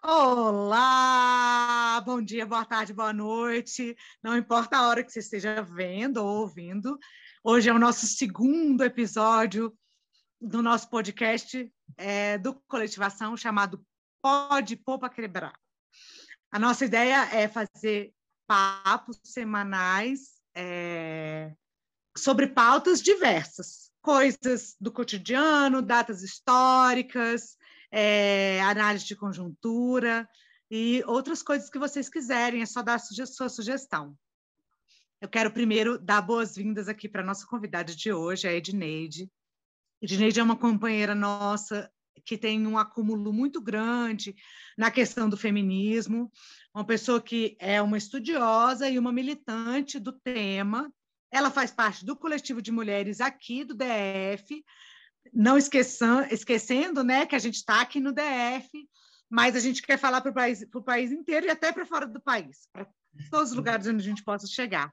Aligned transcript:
Olá! 0.00 2.00
Bom 2.06 2.22
dia, 2.22 2.46
boa 2.46 2.64
tarde, 2.64 2.94
boa 2.94 3.12
noite. 3.12 3.96
Não 4.22 4.36
importa 4.36 4.76
a 4.76 4.88
hora 4.88 5.02
que 5.02 5.10
você 5.10 5.18
esteja 5.18 5.60
vendo 5.60 6.18
ou 6.18 6.42
ouvindo. 6.42 6.96
Hoje 7.42 7.68
é 7.68 7.72
o 7.72 7.80
nosso 7.80 8.06
segundo 8.06 8.84
episódio 8.84 9.76
do 10.40 10.62
nosso 10.62 10.88
podcast 10.88 11.68
é, 11.96 12.38
do 12.38 12.54
Coletivação, 12.68 13.36
chamado 13.36 13.84
Pode 14.22 14.76
para 14.76 15.10
Quebrar. 15.10 15.58
A 16.52 16.60
nossa 16.60 16.84
ideia 16.84 17.28
é 17.34 17.48
fazer 17.48 18.14
papos 18.46 19.18
semanais 19.24 20.40
é, 20.54 21.52
sobre 22.16 22.46
pautas 22.46 23.02
diversas, 23.02 23.90
coisas 24.00 24.76
do 24.80 24.92
cotidiano, 24.92 25.82
datas 25.82 26.22
históricas, 26.22 27.57
é, 27.90 28.60
análise 28.62 29.06
de 29.06 29.16
conjuntura 29.16 30.28
e 30.70 31.02
outras 31.06 31.42
coisas 31.42 31.70
que 31.70 31.78
vocês 31.78 32.08
quiserem, 32.08 32.62
é 32.62 32.66
só 32.66 32.82
dar 32.82 32.98
suge 32.98 33.26
sua 33.26 33.48
sugestão. 33.48 34.16
Eu 35.20 35.28
quero 35.28 35.50
primeiro 35.50 35.98
dar 35.98 36.22
boas-vindas 36.22 36.88
aqui 36.88 37.08
para 37.08 37.22
a 37.22 37.26
nossa 37.26 37.46
convidada 37.46 37.94
de 37.94 38.12
hoje, 38.12 38.46
a 38.46 38.52
Edneide. 38.52 39.30
Edneide 40.00 40.38
é 40.38 40.42
uma 40.42 40.56
companheira 40.56 41.14
nossa 41.14 41.90
que 42.24 42.36
tem 42.36 42.66
um 42.66 42.76
acúmulo 42.76 43.32
muito 43.32 43.60
grande 43.60 44.36
na 44.76 44.90
questão 44.90 45.28
do 45.28 45.36
feminismo, 45.36 46.30
uma 46.74 46.84
pessoa 46.84 47.20
que 47.20 47.56
é 47.58 47.80
uma 47.80 47.96
estudiosa 47.96 48.88
e 48.88 48.98
uma 48.98 49.10
militante 49.10 49.98
do 49.98 50.12
tema. 50.12 50.92
Ela 51.32 51.50
faz 51.50 51.70
parte 51.70 52.04
do 52.04 52.14
coletivo 52.14 52.60
de 52.60 52.70
mulheres 52.70 53.20
aqui 53.20 53.64
do 53.64 53.74
DF, 53.74 54.64
não 55.32 55.56
esqueçam, 55.56 56.26
esquecendo 56.30 57.02
né, 57.02 57.26
que 57.26 57.36
a 57.36 57.38
gente 57.38 57.56
está 57.56 57.80
aqui 57.80 58.00
no 58.00 58.12
DF, 58.12 58.68
mas 59.28 59.54
a 59.54 59.60
gente 59.60 59.82
quer 59.82 59.98
falar 59.98 60.20
para 60.20 60.30
o 60.30 60.34
país, 60.34 60.64
país 60.84 61.12
inteiro 61.12 61.46
e 61.46 61.50
até 61.50 61.72
para 61.72 61.84
fora 61.84 62.06
do 62.06 62.20
país, 62.20 62.68
para 62.72 62.86
todos 63.30 63.50
os 63.50 63.56
lugares 63.56 63.86
onde 63.86 64.02
a 64.02 64.08
gente 64.08 64.24
possa 64.24 64.46
chegar. 64.46 64.92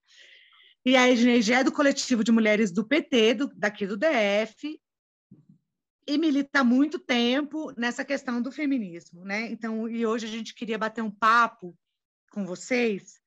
E 0.86 0.96
a 0.96 1.10
Edneide 1.10 1.54
é 1.54 1.64
do 1.64 1.72
coletivo 1.72 2.24
de 2.24 2.32
mulheres 2.32 2.72
do 2.72 2.86
PT, 2.86 3.34
do, 3.34 3.48
daqui 3.56 3.88
do 3.88 3.98
DF, 3.98 4.80
e 6.08 6.18
milita 6.18 6.60
há 6.60 6.64
muito 6.64 7.00
tempo 7.00 7.74
nessa 7.76 8.06
questão 8.06 8.42
do 8.42 8.52
feminismo, 8.52 9.26
né? 9.26 9.50
Então, 9.52 9.90
e 9.90 10.06
hoje 10.06 10.28
a 10.28 10.30
gente 10.30 10.54
queria 10.54 10.78
bater 10.78 11.02
um 11.02 11.10
papo 11.10 11.76
com 12.30 12.46
vocês 12.46 13.20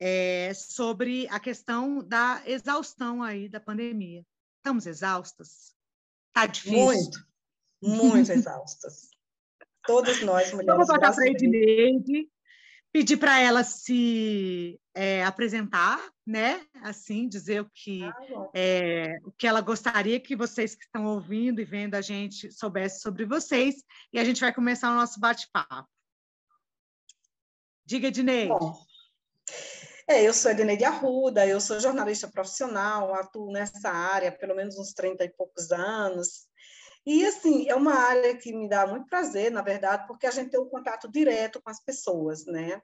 é, 0.00 0.54
sobre 0.54 1.28
a 1.28 1.38
questão 1.38 2.02
da 2.02 2.42
exaustão 2.46 3.22
aí 3.22 3.48
da 3.48 3.60
pandemia. 3.60 4.24
Estamos 4.56 4.86
exaustas? 4.86 5.74
Tá 6.32 6.46
difícil? 6.46 6.76
Muito, 6.76 7.26
muito 7.82 8.32
exaustas. 8.32 9.10
Todas 9.84 10.22
nós, 10.22 10.52
mulheres 10.52 10.66
Vamos 10.66 10.86
botar 10.86 11.12
para 11.12 11.24
a 11.24 11.28
Edneide, 11.28 12.28
pedir 12.92 13.16
para 13.16 13.38
ela 13.40 13.64
se 13.64 14.80
é, 14.94 15.24
apresentar, 15.24 15.98
né? 16.26 16.64
Assim, 16.82 17.28
dizer 17.28 17.62
o 17.62 17.70
que, 17.74 18.04
ah, 18.04 18.50
é, 18.54 19.18
o 19.24 19.32
que 19.32 19.46
ela 19.46 19.60
gostaria 19.60 20.20
que 20.20 20.36
vocês 20.36 20.74
que 20.74 20.84
estão 20.84 21.06
ouvindo 21.06 21.60
e 21.60 21.64
vendo 21.64 21.94
a 21.94 22.00
gente 22.00 22.52
soubessem 22.52 23.00
sobre 23.00 23.24
vocês, 23.24 23.82
e 24.12 24.18
a 24.18 24.24
gente 24.24 24.40
vai 24.40 24.54
começar 24.54 24.92
o 24.92 24.96
nosso 24.96 25.18
bate-papo. 25.18 25.88
Diga, 27.84 28.08
Edneide. 28.08 28.48
Bom, 28.48 28.78
é, 30.08 30.22
eu 30.22 30.32
sou 30.34 30.50
Edneide 30.50 30.84
Arruda, 30.84 31.46
eu 31.46 31.60
sou 31.60 31.80
jornalista 31.80 32.28
profissional, 32.28 33.14
atuo 33.14 33.52
nessa 33.52 33.90
área 33.90 34.32
pelo 34.32 34.54
menos 34.54 34.78
uns 34.78 34.92
30 34.92 35.24
e 35.24 35.30
poucos 35.30 35.70
anos. 35.72 36.46
E, 37.04 37.24
assim, 37.26 37.68
é 37.68 37.74
uma 37.74 37.94
área 37.94 38.36
que 38.36 38.52
me 38.54 38.68
dá 38.68 38.86
muito 38.86 39.06
prazer, 39.06 39.50
na 39.50 39.62
verdade, 39.62 40.06
porque 40.06 40.26
a 40.26 40.30
gente 40.30 40.50
tem 40.50 40.60
um 40.60 40.68
contato 40.68 41.10
direto 41.10 41.60
com 41.60 41.70
as 41.70 41.82
pessoas, 41.82 42.46
né? 42.46 42.80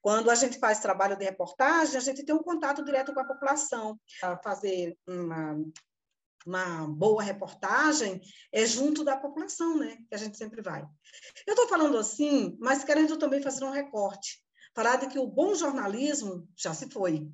Quando 0.00 0.30
a 0.30 0.34
gente 0.36 0.58
faz 0.58 0.78
trabalho 0.78 1.16
de 1.16 1.24
reportagem, 1.24 1.96
a 1.96 2.00
gente 2.00 2.24
tem 2.24 2.34
um 2.34 2.42
contato 2.42 2.84
direto 2.84 3.12
com 3.12 3.20
a 3.20 3.24
população, 3.26 3.98
fazer 4.42 4.96
uma 5.06 5.56
uma 6.46 6.86
boa 6.86 7.22
reportagem 7.22 8.20
é 8.52 8.64
junto 8.66 9.04
da 9.04 9.16
população, 9.16 9.76
né? 9.76 9.98
Que 10.08 10.14
a 10.14 10.18
gente 10.18 10.36
sempre 10.36 10.62
vai. 10.62 10.82
Eu 11.46 11.54
estou 11.54 11.68
falando 11.68 11.98
assim, 11.98 12.56
mas 12.60 12.84
querendo 12.84 13.16
também 13.16 13.42
fazer 13.42 13.64
um 13.64 13.70
recorte, 13.70 14.42
falar 14.74 14.96
de 14.96 15.08
que 15.08 15.18
o 15.18 15.26
bom 15.26 15.54
jornalismo 15.54 16.48
já 16.56 16.72
se 16.72 16.90
foi. 16.90 17.28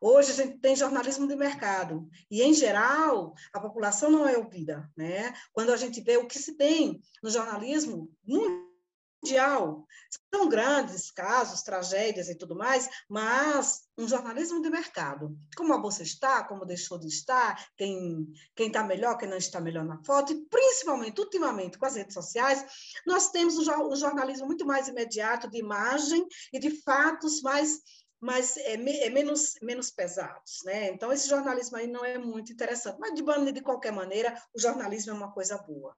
Hoje 0.00 0.32
a 0.32 0.34
gente 0.34 0.58
tem 0.58 0.76
jornalismo 0.76 1.26
de 1.26 1.34
mercado 1.34 2.08
e, 2.30 2.42
em 2.42 2.52
geral, 2.52 3.34
a 3.52 3.60
população 3.60 4.10
não 4.10 4.28
é 4.28 4.36
ouvida, 4.36 4.90
né? 4.96 5.34
Quando 5.52 5.72
a 5.72 5.76
gente 5.76 6.00
vê 6.00 6.18
o 6.18 6.26
que 6.26 6.38
se 6.38 6.54
tem 6.54 7.00
no 7.22 7.30
jornalismo, 7.30 8.10
mundial. 9.26 9.86
São 10.32 10.48
grandes 10.48 11.10
casos, 11.10 11.62
tragédias 11.62 12.28
e 12.28 12.34
tudo 12.34 12.54
mais, 12.54 12.88
mas 13.08 13.82
um 13.98 14.06
jornalismo 14.06 14.62
de 14.62 14.70
mercado. 14.70 15.36
Como 15.56 15.72
a 15.74 15.78
bolsa 15.78 16.02
está, 16.02 16.44
como 16.44 16.64
deixou 16.64 16.98
de 16.98 17.08
estar, 17.08 17.68
quem 17.76 18.32
está 18.58 18.84
melhor, 18.84 19.16
quem 19.16 19.28
não 19.28 19.36
está 19.36 19.60
melhor 19.60 19.84
na 19.84 20.02
foto, 20.04 20.32
e 20.32 20.46
principalmente, 20.46 21.20
ultimamente, 21.20 21.78
com 21.78 21.86
as 21.86 21.96
redes 21.96 22.14
sociais, 22.14 22.64
nós 23.06 23.30
temos 23.30 23.56
um, 23.58 23.96
jornalismo 23.96 24.46
muito 24.46 24.64
mais 24.64 24.88
imediato 24.88 25.50
de 25.50 25.58
imagem 25.58 26.26
e 26.52 26.58
de 26.58 26.70
fatos 26.82 27.42
mais 27.42 27.80
mas 28.18 28.56
é, 28.56 28.72
é, 28.72 29.10
menos, 29.10 29.56
menos 29.60 29.90
pesados. 29.90 30.62
Né? 30.64 30.88
Então, 30.88 31.12
esse 31.12 31.28
jornalismo 31.28 31.76
aí 31.76 31.86
não 31.86 32.02
é 32.02 32.16
muito 32.16 32.50
interessante. 32.50 32.98
Mas, 32.98 33.14
de, 33.14 33.52
de 33.52 33.60
qualquer 33.60 33.92
maneira, 33.92 34.34
o 34.54 34.58
jornalismo 34.58 35.12
é 35.12 35.14
uma 35.14 35.30
coisa 35.30 35.58
boa. 35.58 35.94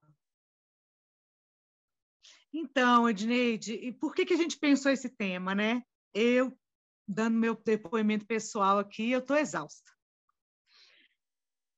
Então, 2.52 3.08
Edneide, 3.08 3.74
e 3.74 3.92
por 3.92 4.14
que, 4.14 4.24
que 4.24 4.34
a 4.34 4.36
gente 4.36 4.58
pensou 4.58 4.90
esse 4.90 5.08
tema, 5.08 5.54
né? 5.54 5.82
Eu, 6.14 6.58
dando 7.06 7.36
meu 7.36 7.54
depoimento 7.54 8.26
pessoal 8.26 8.78
aqui, 8.78 9.10
eu 9.10 9.20
estou 9.20 9.36
exausta. 9.36 9.92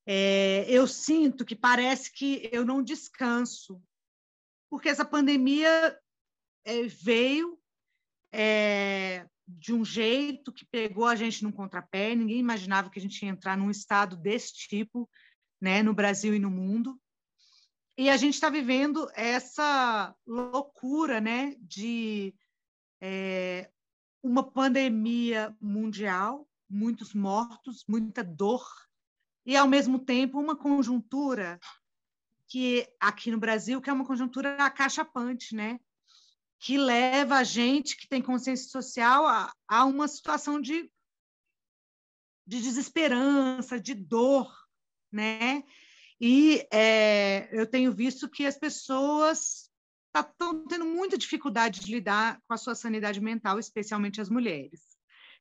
É, 0.07 0.65
eu 0.69 0.87
sinto 0.87 1.45
que 1.45 1.55
parece 1.55 2.13
que 2.13 2.49
eu 2.53 2.65
não 2.65 2.83
descanso, 2.83 3.83
porque 4.69 4.89
essa 4.89 5.05
pandemia 5.05 5.99
é, 6.65 6.83
veio 6.87 7.61
é, 8.33 9.27
de 9.47 9.73
um 9.73 9.85
jeito 9.85 10.53
que 10.53 10.65
pegou 10.65 11.07
a 11.07 11.15
gente 11.15 11.43
num 11.43 11.53
contrapé, 11.53 12.15
ninguém 12.15 12.39
imaginava 12.39 12.91
que 12.91 12.99
a 12.99 13.03
gente 13.03 13.23
ia 13.25 13.31
entrar 13.31 13.57
num 13.57 13.71
estado 13.71 14.17
desse 14.17 14.55
tipo, 14.55 15.09
né, 15.61 15.83
no 15.83 15.93
Brasil 15.93 16.35
e 16.35 16.39
no 16.39 16.51
mundo. 16.51 17.01
E 18.01 18.09
a 18.09 18.17
gente 18.17 18.33
está 18.33 18.49
vivendo 18.49 19.11
essa 19.15 20.17
loucura 20.27 21.21
né, 21.21 21.55
de 21.61 22.35
é, 22.99 23.71
uma 24.23 24.43
pandemia 24.43 25.55
mundial, 25.61 26.49
muitos 26.67 27.13
mortos, 27.13 27.85
muita 27.87 28.25
dor, 28.25 28.67
e, 29.45 29.55
ao 29.55 29.69
mesmo 29.69 29.99
tempo, 29.99 30.41
uma 30.41 30.57
conjuntura 30.57 31.61
que, 32.49 32.89
aqui 32.99 33.31
no 33.31 33.39
Brasil, 33.39 33.83
que 33.83 33.91
é 33.91 33.93
uma 33.93 34.07
conjuntura 34.07 34.57
acachapante, 34.57 35.55
né? 35.55 35.79
que 36.59 36.79
leva 36.79 37.37
a 37.37 37.45
gente 37.45 37.99
que 37.99 38.09
tem 38.09 38.23
consciência 38.23 38.71
social 38.71 39.27
a, 39.27 39.53
a 39.69 39.85
uma 39.85 40.09
situação 40.09 40.59
de, 40.59 40.91
de 42.47 42.63
desesperança, 42.63 43.79
de 43.79 43.93
dor, 43.93 44.51
né? 45.13 45.63
E 46.21 46.67
é, 46.71 47.49
eu 47.51 47.67
tenho 47.67 47.93
visto 47.93 48.29
que 48.29 48.45
as 48.45 48.59
pessoas 48.59 49.71
estão 50.15 50.67
tendo 50.67 50.85
muita 50.85 51.17
dificuldade 51.17 51.81
de 51.81 51.91
lidar 51.91 52.41
com 52.47 52.53
a 52.53 52.59
sua 52.59 52.75
sanidade 52.75 53.21
mental, 53.21 53.59
especialmente 53.59 54.21
as 54.21 54.29
mulheres. 54.29 54.83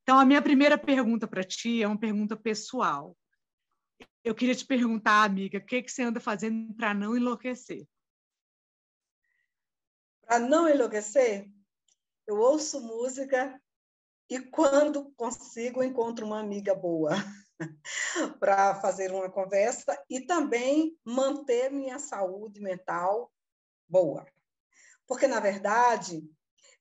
Então, 0.04 0.18
a 0.18 0.26
minha 0.26 0.42
primeira 0.42 0.78
pergunta 0.78 1.28
para 1.28 1.44
ti 1.44 1.84
é 1.84 1.88
uma 1.88 2.00
pergunta 2.00 2.38
pessoal. 2.38 3.18
Eu 4.24 4.34
queria 4.34 4.56
te 4.56 4.66
perguntar, 4.66 5.24
amiga, 5.24 5.58
o 5.58 5.66
que, 5.66 5.82
que 5.82 5.92
você 5.92 6.04
anda 6.04 6.20
fazendo 6.20 6.74
para 6.74 6.94
não 6.94 7.18
enlouquecer? 7.18 7.86
Para 10.22 10.40
não 10.40 10.70
enlouquecer, 10.70 11.50
eu 12.28 12.38
ouço 12.38 12.80
música 12.80 13.60
e, 14.30 14.40
quando 14.40 15.12
consigo, 15.16 15.84
encontro 15.84 16.26
uma 16.26 16.40
amiga 16.40 16.74
boa. 16.76 17.12
para 18.40 18.76
fazer 18.76 19.12
uma 19.12 19.30
conversa 19.30 19.98
e 20.10 20.22
também 20.22 20.98
manter 21.04 21.72
minha 21.72 22.00
saúde 22.00 22.62
mental 22.62 23.32
boa. 23.88 24.26
Porque, 25.08 25.28
na 25.28 25.40
verdade, 25.40 26.24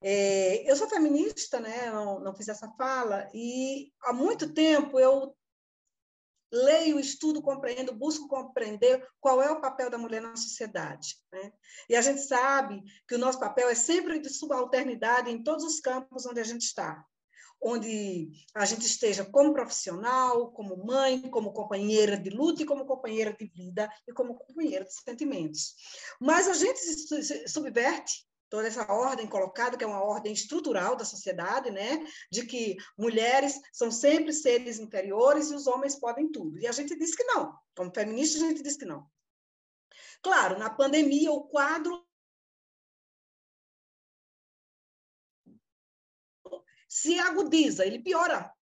é, 0.02 0.70
eu 0.70 0.76
sou 0.76 0.88
feminista, 0.88 1.58
né? 1.58 1.90
Não, 1.90 2.20
não 2.20 2.34
fiz 2.34 2.48
essa 2.48 2.70
fala, 2.76 3.28
e 3.34 3.92
há 4.02 4.12
muito 4.12 4.52
tempo 4.52 5.00
eu 5.00 5.34
leio, 6.52 6.98
estudo, 6.98 7.42
compreendo, 7.42 7.94
busco 7.94 8.28
compreender 8.28 9.06
qual 9.20 9.42
é 9.42 9.50
o 9.50 9.60
papel 9.60 9.90
da 9.90 9.98
mulher 9.98 10.22
na 10.22 10.34
sociedade. 10.36 11.16
Né? 11.32 11.52
E 11.88 11.96
a 11.96 12.00
gente 12.00 12.22
sabe 12.22 12.82
que 13.06 13.14
o 13.14 13.18
nosso 13.18 13.38
papel 13.38 13.68
é 13.68 13.74
sempre 13.74 14.18
de 14.18 14.30
subalternidade 14.30 15.30
em 15.30 15.42
todos 15.42 15.64
os 15.64 15.80
campos 15.80 16.26
onde 16.26 16.40
a 16.40 16.44
gente 16.44 16.62
está. 16.62 17.04
Onde 17.60 18.30
a 18.54 18.64
gente 18.64 18.86
esteja 18.86 19.24
como 19.24 19.52
profissional, 19.52 20.52
como 20.52 20.84
mãe, 20.84 21.20
como 21.30 21.52
companheira 21.52 22.16
de 22.16 22.30
luta 22.30 22.62
e 22.62 22.66
como 22.66 22.86
companheira 22.86 23.32
de 23.32 23.46
vida 23.46 23.90
e 24.06 24.12
como 24.12 24.34
companheira 24.34 24.84
de 24.84 24.92
sentimentos. 24.92 25.74
Mas 26.20 26.48
a 26.48 26.54
gente 26.54 26.78
subverte 27.48 28.26
toda 28.48 28.66
essa 28.66 28.90
ordem 28.90 29.26
colocada, 29.26 29.76
que 29.76 29.84
é 29.84 29.86
uma 29.86 30.02
ordem 30.02 30.32
estrutural 30.32 30.96
da 30.96 31.04
sociedade, 31.04 31.70
né, 31.70 32.04
de 32.30 32.46
que 32.46 32.76
mulheres 32.96 33.60
são 33.72 33.90
sempre 33.90 34.32
seres 34.32 34.78
inferiores 34.78 35.50
e 35.50 35.54
os 35.54 35.66
homens 35.66 35.96
podem 35.96 36.30
tudo. 36.30 36.58
E 36.58 36.66
a 36.66 36.72
gente 36.72 36.96
diz 36.98 37.14
que 37.14 37.24
não. 37.24 37.54
Como 37.76 37.92
feminista, 37.94 38.38
a 38.38 38.48
gente 38.48 38.62
diz 38.62 38.76
que 38.76 38.86
não. 38.86 39.06
Claro, 40.22 40.58
na 40.58 40.70
pandemia, 40.70 41.30
o 41.30 41.44
quadro 41.44 42.07
se 46.88 47.18
agudiza, 47.18 47.84
ele 47.84 48.02
piora. 48.02 48.52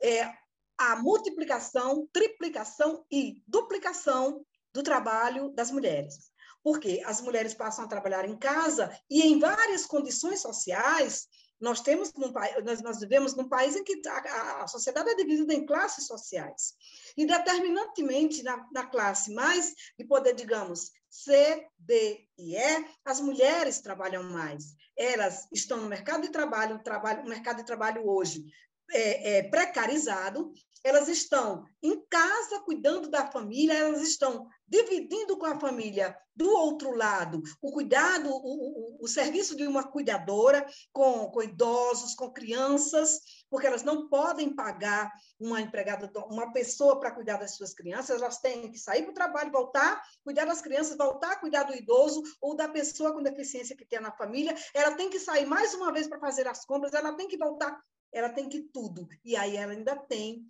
É 0.00 0.32
a 0.78 0.96
multiplicação, 0.96 2.08
triplicação 2.12 3.04
e 3.10 3.42
duplicação 3.46 4.44
do 4.72 4.82
trabalho 4.82 5.50
das 5.50 5.70
mulheres 5.70 6.32
porque 6.62 7.02
as 7.04 7.20
mulheres 7.20 7.54
passam 7.54 7.84
a 7.84 7.88
trabalhar 7.88 8.24
em 8.24 8.36
casa 8.36 8.96
e 9.10 9.22
em 9.22 9.38
várias 9.38 9.84
condições 9.84 10.40
sociais. 10.40 11.26
Nós 11.60 11.80
temos 11.80 12.12
num, 12.14 12.32
nós, 12.64 12.82
nós 12.82 13.00
vivemos 13.00 13.34
num 13.34 13.48
país 13.48 13.76
em 13.76 13.84
que 13.84 14.00
a, 14.06 14.62
a, 14.62 14.66
sociedade 14.68 15.10
é 15.10 15.14
dividida 15.14 15.54
em 15.54 15.66
classes 15.66 16.06
sociais. 16.06 16.74
E 17.16 17.26
determinantemente 17.26 18.42
na, 18.42 18.66
na 18.72 18.86
classe 18.86 19.32
mais 19.32 19.74
de 19.98 20.04
poder, 20.04 20.34
digamos, 20.34 20.90
C, 21.12 21.68
D 21.78 22.26
e 22.38 22.56
E, 22.56 22.86
as 23.04 23.20
mulheres 23.20 23.82
trabalham 23.82 24.22
mais. 24.22 24.74
Elas 24.96 25.46
estão 25.52 25.76
no 25.76 25.86
mercado 25.86 26.22
de 26.22 26.30
trabalho, 26.30 26.82
trabalho, 26.82 27.22
o 27.22 27.28
mercado 27.28 27.58
de 27.58 27.66
trabalho 27.66 28.08
hoje 28.08 28.42
é, 28.90 29.36
é, 29.36 29.42
precarizado, 29.42 30.54
elas 30.84 31.08
estão 31.08 31.64
em 31.82 32.04
casa 32.08 32.60
cuidando 32.60 33.08
da 33.08 33.30
família, 33.30 33.74
elas 33.74 34.02
estão 34.02 34.48
dividindo 34.66 35.36
com 35.36 35.46
a 35.46 35.58
família 35.58 36.16
do 36.34 36.48
outro 36.48 36.96
lado 36.96 37.42
o 37.60 37.70
cuidado, 37.70 38.30
o, 38.30 38.96
o, 38.98 39.04
o 39.04 39.08
serviço 39.08 39.54
de 39.54 39.66
uma 39.66 39.84
cuidadora 39.84 40.66
com, 40.92 41.30
com 41.30 41.42
idosos, 41.42 42.14
com 42.14 42.32
crianças, 42.32 43.20
porque 43.50 43.66
elas 43.66 43.82
não 43.82 44.08
podem 44.08 44.54
pagar 44.54 45.12
uma 45.38 45.60
empregada, 45.60 46.10
uma 46.26 46.52
pessoa 46.52 46.98
para 46.98 47.10
cuidar 47.10 47.36
das 47.36 47.54
suas 47.56 47.74
crianças, 47.74 48.22
elas 48.22 48.38
têm 48.38 48.70
que 48.70 48.78
sair 48.78 49.02
para 49.02 49.10
o 49.10 49.14
trabalho, 49.14 49.52
voltar, 49.52 50.02
cuidar 50.24 50.46
das 50.46 50.62
crianças, 50.62 50.96
voltar 50.96 51.40
cuidar 51.40 51.64
do 51.64 51.74
idoso 51.74 52.22
ou 52.40 52.56
da 52.56 52.68
pessoa 52.68 53.12
com 53.12 53.22
deficiência 53.22 53.76
que 53.76 53.84
tem 53.84 54.00
na 54.00 54.12
família, 54.12 54.54
ela 54.74 54.94
tem 54.94 55.10
que 55.10 55.18
sair 55.18 55.44
mais 55.44 55.74
uma 55.74 55.92
vez 55.92 56.08
para 56.08 56.18
fazer 56.18 56.46
as 56.48 56.64
compras, 56.64 56.94
ela 56.94 57.12
tem 57.14 57.28
que 57.28 57.36
voltar, 57.36 57.78
ela 58.12 58.30
tem 58.30 58.48
que 58.48 58.62
tudo. 58.72 59.06
E 59.24 59.36
aí 59.36 59.56
ela 59.56 59.72
ainda 59.72 59.96
tem 59.96 60.46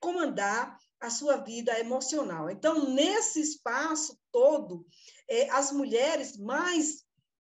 comandar 0.00 0.76
a 1.00 1.10
sua 1.10 1.36
vida 1.36 1.78
emocional. 1.78 2.50
Então, 2.50 2.90
nesse 2.90 3.40
espaço 3.40 4.18
todo, 4.32 4.86
é, 5.28 5.48
as 5.50 5.70
mulheres 5.70 6.36
mais 6.36 7.04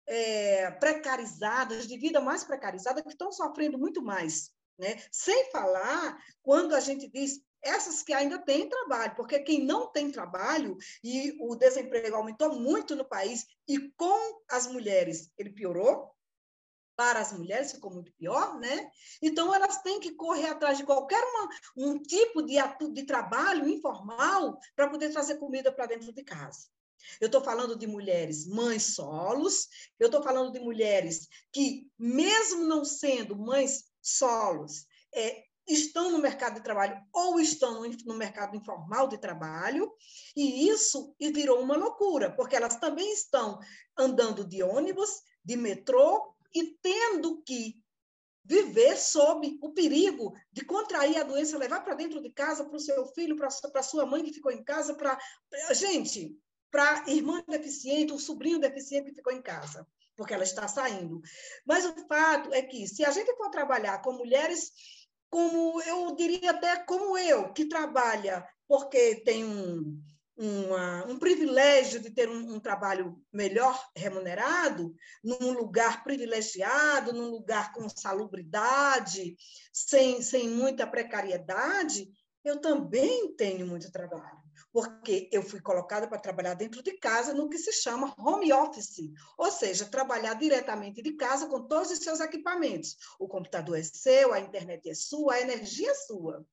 é, 0.07 0.71
precarizadas, 0.71 1.87
de 1.87 1.97
vida 1.97 2.21
mais 2.21 2.43
precarizada, 2.43 3.01
que 3.01 3.09
estão 3.09 3.31
sofrendo 3.31 3.77
muito 3.77 4.01
mais. 4.01 4.51
Né? 4.79 5.01
Sem 5.11 5.51
falar 5.51 6.17
quando 6.41 6.73
a 6.73 6.79
gente 6.79 7.09
diz 7.09 7.39
essas 7.63 8.01
que 8.01 8.13
ainda 8.13 8.39
têm 8.39 8.67
trabalho, 8.67 9.15
porque 9.15 9.39
quem 9.39 9.63
não 9.63 9.91
tem 9.91 10.11
trabalho, 10.11 10.75
e 11.03 11.37
o 11.39 11.55
desemprego 11.55 12.15
aumentou 12.15 12.59
muito 12.59 12.95
no 12.95 13.05
país, 13.05 13.45
e 13.67 13.91
com 13.95 14.41
as 14.49 14.65
mulheres 14.65 15.31
ele 15.37 15.51
piorou, 15.51 16.11
para 17.01 17.19
as 17.19 17.33
mulheres 17.33 17.71
ficou 17.71 17.89
muito 17.89 18.11
pior, 18.11 18.59
né? 18.59 18.91
Então 19.23 19.55
elas 19.55 19.81
têm 19.81 19.99
que 19.99 20.11
correr 20.11 20.49
atrás 20.49 20.77
de 20.77 20.83
qualquer 20.83 21.19
uma, 21.23 21.49
um 21.75 21.99
tipo 21.99 22.43
de, 22.43 22.57
de 22.93 23.03
trabalho 23.07 23.67
informal 23.67 24.59
para 24.75 24.87
poder 24.87 25.11
trazer 25.11 25.39
comida 25.39 25.71
para 25.71 25.87
dentro 25.87 26.13
de 26.13 26.23
casa. 26.23 26.67
Eu 27.19 27.25
estou 27.25 27.41
falando 27.41 27.75
de 27.75 27.87
mulheres 27.87 28.45
mães 28.45 28.93
solos, 28.93 29.67
eu 29.99 30.05
estou 30.05 30.21
falando 30.21 30.51
de 30.51 30.59
mulheres 30.59 31.27
que, 31.51 31.89
mesmo 31.97 32.65
não 32.65 32.85
sendo 32.85 33.35
mães 33.35 33.85
solos, 33.99 34.85
é, 35.11 35.43
estão 35.67 36.11
no 36.11 36.19
mercado 36.19 36.53
de 36.53 36.63
trabalho 36.63 37.01
ou 37.11 37.39
estão 37.39 37.81
no 38.05 38.13
mercado 38.13 38.55
informal 38.55 39.07
de 39.07 39.17
trabalho, 39.17 39.91
e 40.35 40.69
isso 40.69 41.15
virou 41.19 41.61
uma 41.61 41.75
loucura, 41.75 42.29
porque 42.29 42.55
elas 42.55 42.75
também 42.75 43.11
estão 43.11 43.59
andando 43.97 44.45
de 44.45 44.61
ônibus, 44.61 45.23
de 45.43 45.55
metrô 45.55 46.31
e 46.53 46.77
tendo 46.81 47.41
que 47.43 47.81
viver 48.43 48.97
sob 48.97 49.57
o 49.61 49.71
perigo 49.71 50.33
de 50.51 50.65
contrair 50.65 51.17
a 51.17 51.23
doença, 51.23 51.57
levar 51.57 51.81
para 51.81 51.93
dentro 51.93 52.21
de 52.21 52.29
casa, 52.31 52.65
para 52.65 52.75
o 52.75 52.79
seu 52.79 53.05
filho, 53.07 53.35
para 53.35 53.83
sua 53.83 54.05
mãe 54.05 54.23
que 54.23 54.33
ficou 54.33 54.51
em 54.51 54.63
casa, 54.63 54.95
para. 54.95 55.17
Gente, 55.71 56.37
para 56.71 57.03
irmã 57.07 57.43
deficiente, 57.47 58.13
o 58.13 58.19
sobrinho 58.19 58.59
deficiente 58.59 59.09
que 59.09 59.15
ficou 59.15 59.33
em 59.33 59.41
casa, 59.41 59.87
porque 60.15 60.33
ela 60.33 60.43
está 60.43 60.67
saindo. 60.67 61.21
Mas 61.65 61.85
o 61.85 61.93
fato 62.07 62.53
é 62.53 62.61
que, 62.61 62.87
se 62.87 63.03
a 63.03 63.11
gente 63.11 63.35
for 63.35 63.49
trabalhar 63.49 64.01
com 64.01 64.13
mulheres, 64.13 64.71
como 65.29 65.81
eu 65.83 66.15
diria 66.15 66.51
até 66.51 66.77
como 66.77 67.17
eu, 67.17 67.51
que 67.53 67.65
trabalha 67.65 68.45
porque 68.67 69.17
tem 69.25 69.43
um, 69.43 70.01
uma, 70.41 71.05
um 71.05 71.19
privilégio 71.19 71.99
de 71.99 72.09
ter 72.09 72.27
um, 72.27 72.55
um, 72.55 72.59
trabalho 72.59 73.21
melhor 73.31 73.79
remunerado, 73.95 74.95
num 75.23 75.51
lugar 75.51 76.03
privilegiado, 76.03 77.13
num 77.13 77.29
lugar 77.29 77.71
com 77.73 77.87
salubridade, 77.87 79.37
sem, 79.71 80.19
sem 80.23 80.49
muita 80.49 80.87
precariedade, 80.87 82.09
eu 82.43 82.59
também 82.59 83.35
tenho 83.35 83.67
muito 83.67 83.91
trabalho, 83.91 84.39
porque 84.73 85.29
eu 85.31 85.43
fui 85.43 85.61
colocada 85.61 86.07
para 86.07 86.17
trabalhar 86.17 86.55
dentro 86.55 86.81
de 86.81 86.93
casa 86.97 87.35
no 87.35 87.47
que 87.47 87.59
se 87.59 87.71
chama 87.71 88.15
home 88.17 88.51
office, 88.51 89.11
ou 89.37 89.51
seja, 89.51 89.85
trabalhar 89.85 90.33
diretamente 90.33 91.03
de 91.03 91.11
casa 91.13 91.45
com 91.47 91.67
todos 91.67 91.91
os 91.91 91.99
seus 91.99 92.19
equipamentos. 92.19 92.97
O 93.19 93.27
computador 93.27 93.77
é 93.77 93.83
seu, 93.83 94.33
a 94.33 94.39
internet 94.39 94.89
é 94.89 94.95
sua, 94.95 95.35
a 95.35 95.41
energia 95.41 95.91
é 95.91 95.93
sua. 95.93 96.43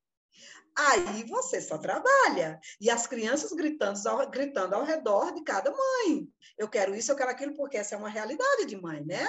Aí 0.78 1.24
você 1.24 1.60
só 1.60 1.76
trabalha. 1.76 2.60
E 2.80 2.88
as 2.88 3.04
crianças 3.04 3.52
gritando, 3.52 4.00
gritando 4.30 4.76
ao 4.76 4.84
redor 4.84 5.34
de 5.34 5.42
cada 5.42 5.72
mãe. 5.72 6.28
Eu 6.56 6.68
quero 6.68 6.94
isso, 6.94 7.10
eu 7.10 7.16
quero 7.16 7.30
aquilo, 7.30 7.54
porque 7.54 7.76
essa 7.76 7.96
é 7.96 7.98
uma 7.98 8.08
realidade 8.08 8.64
de 8.64 8.80
mãe, 8.80 9.04
né? 9.04 9.26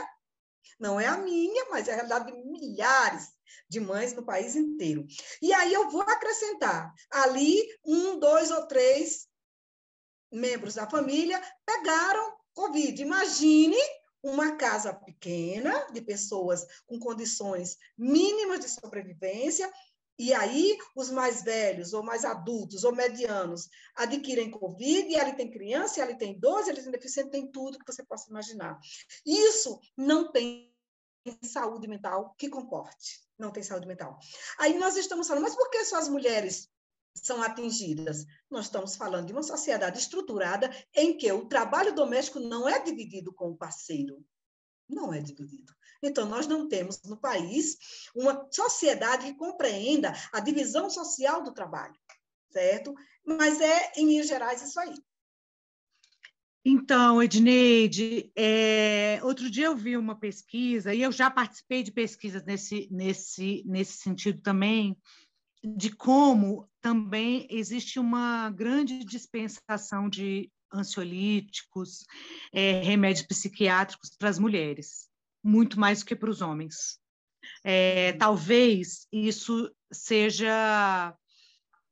Não 0.79 0.99
é 0.99 1.07
a 1.07 1.17
minha, 1.17 1.65
mas 1.71 1.87
é 1.87 1.93
a 1.93 1.95
realidade 1.95 2.31
de 2.31 2.37
milhares 2.37 3.29
de 3.67 3.79
mães 3.79 4.13
no 4.13 4.23
país 4.23 4.55
inteiro. 4.55 5.07
E 5.41 5.51
aí 5.51 5.73
eu 5.73 5.89
vou 5.89 6.01
acrescentar 6.01 6.93
ali 7.09 7.67
um, 7.83 8.19
dois 8.19 8.51
ou 8.51 8.67
três 8.67 9.27
membros 10.31 10.75
da 10.75 10.87
família 10.87 11.41
pegaram 11.65 12.37
Covid. 12.53 13.01
Imagine 13.01 13.77
uma 14.21 14.55
casa 14.55 14.93
pequena 14.93 15.87
de 15.91 16.01
pessoas 16.01 16.65
com 16.85 16.99
condições 16.99 17.77
mínimas 17.97 18.59
de 18.59 18.69
sobrevivência 18.69 19.71
e 20.19 20.33
aí, 20.33 20.77
os 20.93 21.09
mais 21.09 21.41
velhos, 21.41 21.93
ou 21.93 22.03
mais 22.03 22.25
adultos, 22.25 22.83
ou 22.83 22.93
medianos, 22.93 23.69
adquirem 23.95 24.51
Covid, 24.51 25.09
e 25.09 25.17
ali 25.17 25.33
tem 25.33 25.49
criança, 25.49 25.99
e 25.99 26.03
ali 26.03 26.17
tem 26.17 26.33
idoso, 26.33 26.67
e 26.67 26.71
ali 26.71 26.83
tem 26.83 26.91
deficiente, 26.91 27.29
tem 27.29 27.49
tudo 27.49 27.79
que 27.79 27.89
você 27.89 28.03
possa 28.03 28.29
imaginar. 28.29 28.77
Isso 29.25 29.79
não 29.95 30.29
tem 30.29 30.75
saúde 31.41 31.87
mental 31.87 32.35
que 32.37 32.49
comporte. 32.49 33.21
Não 33.37 33.49
tem 33.49 33.63
saúde 33.63 33.87
mental. 33.87 34.19
Aí 34.57 34.77
nós 34.77 34.97
estamos 34.97 35.25
falando, 35.25 35.43
mas 35.43 35.55
por 35.55 35.69
que 35.69 35.85
só 35.85 35.97
as 35.97 36.09
mulheres 36.09 36.67
são 37.15 37.41
atingidas? 37.41 38.25
Nós 38.49 38.65
estamos 38.65 38.97
falando 38.97 39.27
de 39.27 39.31
uma 39.31 39.43
sociedade 39.43 39.99
estruturada 39.99 40.69
em 40.93 41.17
que 41.17 41.31
o 41.31 41.47
trabalho 41.47 41.95
doméstico 41.95 42.41
não 42.41 42.67
é 42.67 42.77
dividido 42.83 43.33
com 43.33 43.51
o 43.51 43.57
parceiro. 43.57 44.21
Não 44.89 45.13
é 45.13 45.21
dividido. 45.21 45.73
Então, 46.01 46.27
nós 46.27 46.47
não 46.47 46.67
temos 46.67 47.01
no 47.03 47.17
país 47.17 47.77
uma 48.15 48.47
sociedade 48.51 49.25
que 49.25 49.37
compreenda 49.37 50.13
a 50.33 50.39
divisão 50.39 50.89
social 50.89 51.43
do 51.43 51.53
trabalho, 51.53 51.95
certo? 52.51 52.93
Mas 53.25 53.59
é, 53.61 53.91
em 53.97 54.07
linhas 54.07 54.27
gerais, 54.27 54.61
isso 54.61 54.79
aí. 54.79 54.95
Então, 56.63 57.23
Edneide, 57.23 58.31
é, 58.35 59.19
outro 59.23 59.49
dia 59.49 59.67
eu 59.67 59.75
vi 59.75 59.95
uma 59.95 60.15
pesquisa, 60.15 60.93
e 60.93 61.01
eu 61.01 61.11
já 61.11 61.29
participei 61.29 61.83
de 61.83 61.91
pesquisas 61.91 62.43
nesse, 62.43 62.87
nesse, 62.91 63.63
nesse 63.65 63.93
sentido 63.93 64.41
também, 64.41 64.97
de 65.63 65.95
como 65.95 66.69
também 66.81 67.47
existe 67.49 67.99
uma 67.99 68.49
grande 68.49 69.03
dispensação 69.03 70.09
de 70.09 70.51
ansiolíticos, 70.73 72.05
é, 72.53 72.81
remédios 72.81 73.25
psiquiátricos 73.25 74.11
para 74.17 74.29
as 74.29 74.39
mulheres 74.39 75.09
muito 75.43 75.79
mais 75.79 75.99
do 75.99 76.05
que 76.05 76.15
para 76.15 76.29
os 76.29 76.41
homens. 76.41 76.99
É, 77.63 78.13
talvez 78.13 79.07
isso 79.11 79.73
seja 79.91 81.15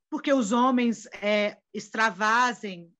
porque 0.09 0.31
os 0.31 0.51
homens 0.51 1.05
é, 1.21 1.57
extravasem 1.73 2.93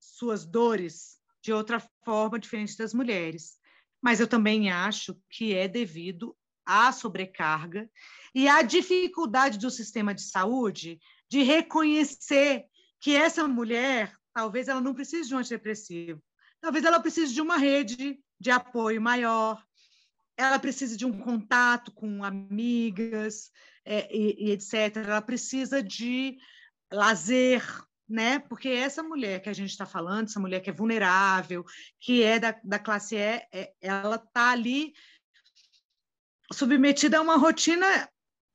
suas 0.00 0.44
dores 0.44 1.20
de 1.42 1.52
outra 1.52 1.80
forma 2.04 2.38
diferente 2.38 2.76
das 2.76 2.94
mulheres. 2.94 3.58
Mas 4.00 4.18
eu 4.18 4.26
também 4.26 4.70
acho 4.70 5.16
que 5.30 5.54
é 5.54 5.68
devido 5.68 6.36
à 6.64 6.92
sobrecarga 6.92 7.88
e 8.34 8.48
à 8.48 8.62
dificuldade 8.62 9.58
do 9.58 9.70
sistema 9.70 10.14
de 10.14 10.22
saúde 10.22 10.98
de 11.28 11.42
reconhecer 11.42 12.64
que 13.00 13.14
essa 13.14 13.46
mulher, 13.46 14.14
talvez 14.32 14.68
ela 14.68 14.80
não 14.80 14.94
precise 14.94 15.28
de 15.28 15.34
um 15.34 15.38
antidepressivo, 15.38 16.22
talvez 16.60 16.84
ela 16.84 17.00
precise 17.00 17.34
de 17.34 17.40
uma 17.40 17.56
rede 17.56 18.18
de 18.40 18.50
apoio 18.50 19.00
maior, 19.00 19.62
ela 20.36 20.58
precisa 20.58 20.96
de 20.96 21.04
um 21.04 21.18
contato 21.18 21.92
com 21.92 22.24
amigas 22.24 23.50
é, 23.84 24.14
e, 24.14 24.48
e, 24.48 24.50
etc. 24.52 24.96
Ela 24.96 25.20
precisa 25.20 25.82
de 25.82 26.36
lazer, 26.92 27.62
né? 28.08 28.38
Porque 28.38 28.68
essa 28.68 29.02
mulher 29.02 29.40
que 29.40 29.48
a 29.48 29.52
gente 29.52 29.70
está 29.70 29.86
falando, 29.86 30.28
essa 30.28 30.40
mulher 30.40 30.60
que 30.60 30.70
é 30.70 30.72
vulnerável, 30.72 31.64
que 32.00 32.22
é 32.22 32.38
da, 32.38 32.58
da 32.64 32.78
classe 32.78 33.16
E, 33.16 33.46
é, 33.52 33.72
ela 33.80 34.16
está 34.16 34.50
ali 34.50 34.92
submetida 36.52 37.18
a 37.18 37.22
uma 37.22 37.36
rotina 37.36 38.08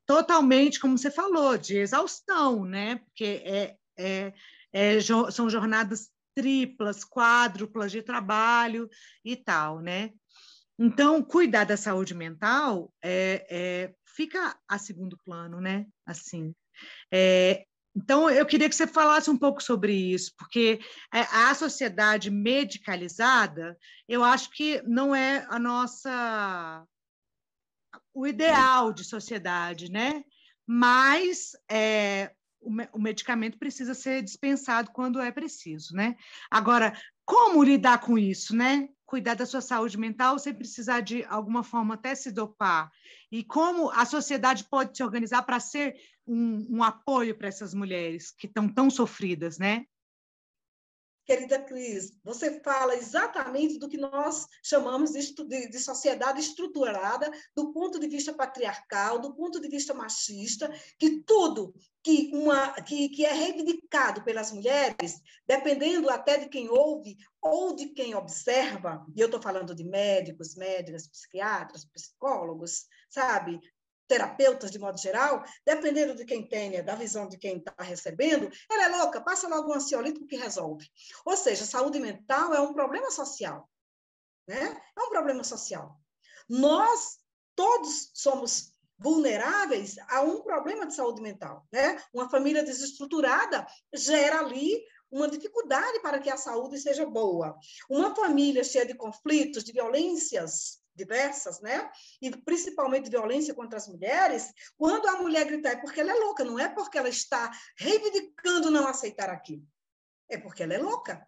totalmente, 0.08 0.80
como 0.80 0.96
você 0.96 1.10
falou, 1.10 1.58
de 1.58 1.76
exaustão, 1.76 2.64
né? 2.64 2.96
Porque 2.96 3.42
é, 3.44 3.76
é, 3.98 4.32
é, 4.72 4.98
são 5.30 5.50
jornadas 5.50 6.08
triplas, 6.34 7.04
quádruplas 7.04 7.92
de 7.92 8.02
trabalho 8.02 8.88
e 9.22 9.36
tal, 9.36 9.80
né? 9.80 10.10
Então, 10.78 11.22
cuidar 11.22 11.64
da 11.64 11.76
saúde 11.76 12.14
mental 12.14 12.90
é, 13.04 13.46
é, 13.50 13.94
fica 14.16 14.58
a 14.66 14.78
segundo 14.78 15.18
plano, 15.26 15.60
né? 15.60 15.84
Assim, 16.06 16.54
é, 17.12 17.66
então, 17.94 18.30
eu 18.30 18.46
queria 18.46 18.68
que 18.68 18.74
você 18.74 18.86
falasse 18.86 19.28
um 19.28 19.36
pouco 19.36 19.62
sobre 19.62 19.92
isso, 19.92 20.32
porque 20.38 20.80
é, 21.12 21.20
a 21.20 21.54
sociedade 21.54 22.30
medicalizada, 22.30 23.76
eu 24.08 24.24
acho 24.24 24.50
que 24.52 24.80
não 24.86 25.14
é 25.14 25.44
a 25.50 25.58
nossa 25.58 26.86
o 28.18 28.26
ideal 28.26 28.92
de 28.92 29.04
sociedade, 29.04 29.88
né? 29.88 30.24
Mas 30.66 31.52
é, 31.70 32.32
o, 32.60 32.98
medicamento 32.98 33.56
precisa 33.56 33.94
ser 33.94 34.22
dispensado 34.22 34.90
quando 34.90 35.20
é 35.20 35.30
preciso, 35.30 35.94
né? 35.94 36.16
Agora, 36.50 36.98
como 37.24 37.62
lidar 37.62 38.00
com 38.00 38.18
isso, 38.18 38.56
né? 38.56 38.88
Cuidar 39.06 39.34
da 39.34 39.46
sua 39.46 39.60
saúde 39.60 39.96
mental 39.96 40.36
sem 40.36 40.52
precisar 40.52 41.00
de 41.00 41.24
alguma 41.26 41.62
forma 41.62 41.94
até 41.94 42.12
se 42.16 42.32
dopar. 42.32 42.90
E 43.30 43.44
como 43.44 43.88
a 43.90 44.04
sociedade 44.04 44.64
pode 44.64 44.96
se 44.96 45.04
organizar 45.04 45.44
para 45.44 45.60
ser 45.60 45.94
um, 46.26 46.78
um 46.78 46.82
apoio 46.82 47.38
para 47.38 47.46
essas 47.46 47.72
mulheres 47.72 48.32
que 48.32 48.48
estão 48.48 48.68
tão 48.68 48.90
sofridas, 48.90 49.58
né? 49.58 49.84
Querida 51.28 51.58
Cris, 51.58 52.18
você 52.24 52.58
fala 52.62 52.96
exatamente 52.96 53.78
do 53.78 53.86
que 53.86 53.98
nós 53.98 54.46
chamamos 54.62 55.10
de, 55.10 55.34
de, 55.34 55.68
de, 55.68 55.78
sociedade 55.78 56.40
estruturada 56.40 57.30
do 57.54 57.70
ponto 57.70 58.00
de 58.00 58.08
vista 58.08 58.32
patriarcal, 58.32 59.18
do 59.18 59.34
ponto 59.34 59.60
de 59.60 59.68
vista 59.68 59.92
machista, 59.92 60.72
que 60.98 61.22
tudo 61.24 61.74
que, 62.02 62.30
uma, 62.32 62.72
que, 62.80 63.10
que 63.10 63.26
é 63.26 63.32
reivindicado 63.34 64.24
pelas 64.24 64.50
mulheres, 64.52 65.20
dependendo 65.46 66.08
até 66.08 66.38
de 66.38 66.48
quem 66.48 66.70
ouve 66.70 67.18
ou 67.42 67.76
de 67.76 67.88
quem 67.88 68.14
observa, 68.14 69.04
e 69.14 69.20
eu 69.20 69.26
estou 69.26 69.42
falando 69.42 69.74
de 69.74 69.84
médicos, 69.84 70.56
médicas, 70.56 71.06
psiquiatras, 71.08 71.84
psicólogos, 71.84 72.86
sabe? 73.10 73.60
Terapeutas 74.08 74.70
de 74.70 74.78
modo 74.78 74.98
geral, 74.98 75.44
dependendo 75.64 76.14
de 76.14 76.24
quem 76.24 76.48
tenha, 76.48 76.82
da 76.82 76.94
visão 76.94 77.28
de 77.28 77.36
quem 77.36 77.58
está 77.58 77.74
recebendo, 77.78 78.50
ela 78.70 78.84
é 78.84 78.88
louca, 78.88 79.20
passa 79.20 79.46
logo 79.46 79.70
um 79.70 79.74
ansiolítico 79.74 80.26
que 80.26 80.36
resolve. 80.36 80.88
Ou 81.24 81.36
seja, 81.36 81.64
saúde 81.64 82.00
mental 82.00 82.54
é 82.54 82.60
um 82.60 82.72
problema 82.72 83.10
social. 83.10 83.68
Né? 84.46 84.80
É 84.96 85.02
um 85.02 85.10
problema 85.10 85.44
social. 85.44 86.00
Nós 86.48 87.18
todos 87.54 88.10
somos 88.14 88.72
vulneráveis 88.98 89.96
a 90.08 90.22
um 90.22 90.42
problema 90.42 90.86
de 90.86 90.94
saúde 90.94 91.20
mental. 91.20 91.66
Né? 91.70 92.02
Uma 92.12 92.28
família 92.30 92.64
desestruturada 92.64 93.66
gera 93.94 94.40
ali 94.40 94.82
uma 95.10 95.28
dificuldade 95.28 96.00
para 96.00 96.18
que 96.18 96.30
a 96.30 96.36
saúde 96.36 96.78
seja 96.78 97.06
boa. 97.06 97.56
Uma 97.88 98.14
família 98.14 98.64
cheia 98.64 98.86
de 98.86 98.94
conflitos, 98.94 99.64
de 99.64 99.72
violências 99.72 100.80
diversas, 100.98 101.60
né? 101.60 101.90
E 102.20 102.30
principalmente 102.30 103.08
violência 103.08 103.54
contra 103.54 103.78
as 103.78 103.88
mulheres, 103.88 104.52
quando 104.76 105.06
a 105.08 105.22
mulher 105.22 105.46
grita 105.46 105.70
é 105.70 105.76
porque 105.76 106.00
ela 106.00 106.10
é 106.10 106.14
louca, 106.14 106.44
não 106.44 106.58
é 106.58 106.68
porque 106.68 106.98
ela 106.98 107.08
está 107.08 107.50
reivindicando 107.78 108.70
não 108.70 108.86
aceitar 108.86 109.30
aquilo. 109.30 109.66
É 110.28 110.36
porque 110.36 110.62
ela 110.62 110.74
é 110.74 110.78
louca. 110.78 111.26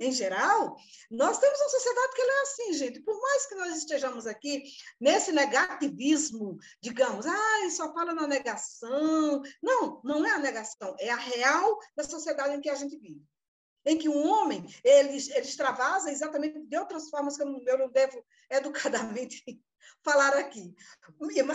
Em 0.00 0.10
geral, 0.10 0.76
nós 1.10 1.38
temos 1.38 1.60
uma 1.60 1.68
sociedade 1.68 2.14
que 2.14 2.22
ela 2.22 2.32
é 2.32 2.42
assim, 2.42 2.72
gente. 2.72 3.00
Por 3.00 3.20
mais 3.20 3.46
que 3.46 3.54
nós 3.54 3.76
estejamos 3.76 4.26
aqui 4.26 4.64
nesse 4.98 5.30
negativismo, 5.30 6.58
digamos, 6.80 7.26
ah, 7.26 7.70
só 7.70 7.92
fala 7.92 8.14
na 8.14 8.26
negação. 8.26 9.42
Não, 9.62 10.00
não 10.02 10.24
é 10.24 10.30
a 10.30 10.38
negação, 10.38 10.96
é 10.98 11.10
a 11.10 11.16
real 11.16 11.78
da 11.94 12.02
sociedade 12.02 12.56
em 12.56 12.62
que 12.62 12.70
a 12.70 12.74
gente 12.74 12.96
vive 12.96 13.22
em 13.84 13.98
que 13.98 14.08
um 14.08 14.28
homem 14.28 14.64
ele, 14.84 15.10
ele 15.10 15.40
extravasa 15.40 16.10
exatamente 16.10 16.60
de 16.60 16.76
outras 16.76 17.08
formas 17.08 17.36
que 17.36 17.42
eu 17.42 17.78
não 17.78 17.90
devo 17.90 18.24
educadamente 18.50 19.42
falar 20.04 20.36
aqui. 20.36 20.74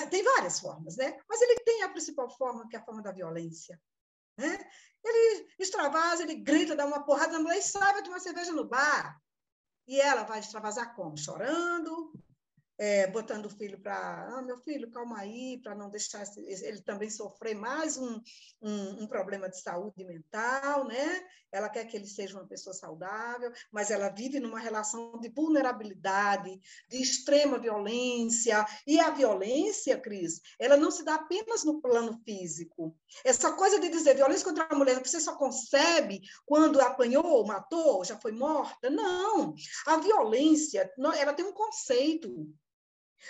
Tem 0.09 0.23
várias 0.23 0.59
formas, 0.59 0.97
né? 0.97 1.17
Mas 1.29 1.41
ele 1.41 1.55
tem 1.65 1.83
a 1.83 1.89
principal 1.89 2.29
forma, 2.29 2.67
que 2.67 2.75
é 2.75 2.79
a 2.79 2.83
forma 2.83 3.01
da 3.01 3.11
violência. 3.11 3.79
Né? 4.37 4.59
Ele 5.03 5.47
extravasa, 5.59 6.23
ele 6.23 6.35
grita, 6.35 6.75
dá 6.75 6.85
uma 6.85 7.03
porrada 7.03 7.33
na 7.33 7.39
mulher 7.39 7.59
e 7.59 7.61
sai, 7.61 7.93
vai 7.93 8.03
tomar 8.03 8.19
cerveja 8.19 8.51
no 8.51 8.67
bar. 8.67 9.21
E 9.87 10.01
ela 10.01 10.23
vai 10.23 10.39
extravasar 10.39 10.95
como? 10.95 11.15
Chorando, 11.15 12.11
é, 12.77 13.07
botando 13.07 13.45
o 13.45 13.49
filho 13.49 13.79
para, 13.79 14.27
ah, 14.29 14.41
meu 14.41 14.57
filho, 14.57 14.91
calma 14.91 15.19
aí, 15.19 15.59
para 15.63 15.75
não 15.75 15.89
deixar 15.89 16.23
ele 16.37 16.81
também 16.81 17.09
sofrer 17.09 17.55
mais 17.55 17.97
um, 17.97 18.21
um, 18.61 19.03
um, 19.03 19.07
problema 19.07 19.49
de 19.49 19.59
saúde 19.59 20.03
mental, 20.03 20.85
né? 20.85 21.25
Ela 21.51 21.69
quer 21.69 21.85
que 21.85 21.95
ele 21.95 22.07
seja 22.07 22.37
uma 22.37 22.47
pessoa 22.47 22.73
saudável, 22.73 23.51
mas 23.71 23.89
ela 23.89 24.09
vive 24.09 24.41
numa 24.41 24.59
relação 24.59 25.17
de 25.19 25.29
vulnerabilidade, 25.29 26.59
de 26.89 27.01
extrema 27.01 27.57
violência, 27.57 28.65
e 28.85 28.99
a 28.99 29.09
violência, 29.09 29.97
Cris, 29.97 30.41
ela 30.59 30.75
não 30.75 30.91
se 30.91 31.03
dá 31.03 31.15
apenas 31.15 31.63
no 31.63 31.81
plano 31.81 32.19
físico. 32.25 32.95
Essa 33.23 33.53
coisa 33.53 33.79
de 33.79 33.87
dizer 33.87 34.15
violência 34.15 34.45
contra 34.45 34.67
a 34.69 34.75
mulher, 34.75 35.01
você 35.01 35.19
só 35.21 35.37
concebe 35.37 36.21
quando 36.45 36.81
apanhou, 36.81 37.45
matou, 37.45 38.03
já 38.03 38.17
foi 38.17 38.33
morta? 38.33 38.89
Não. 38.89 39.53
A 39.87 39.97
violência, 39.97 40.91
ela 41.17 41.33
tem 41.33 41.45
um 41.45 41.53
conceito. 41.53 42.53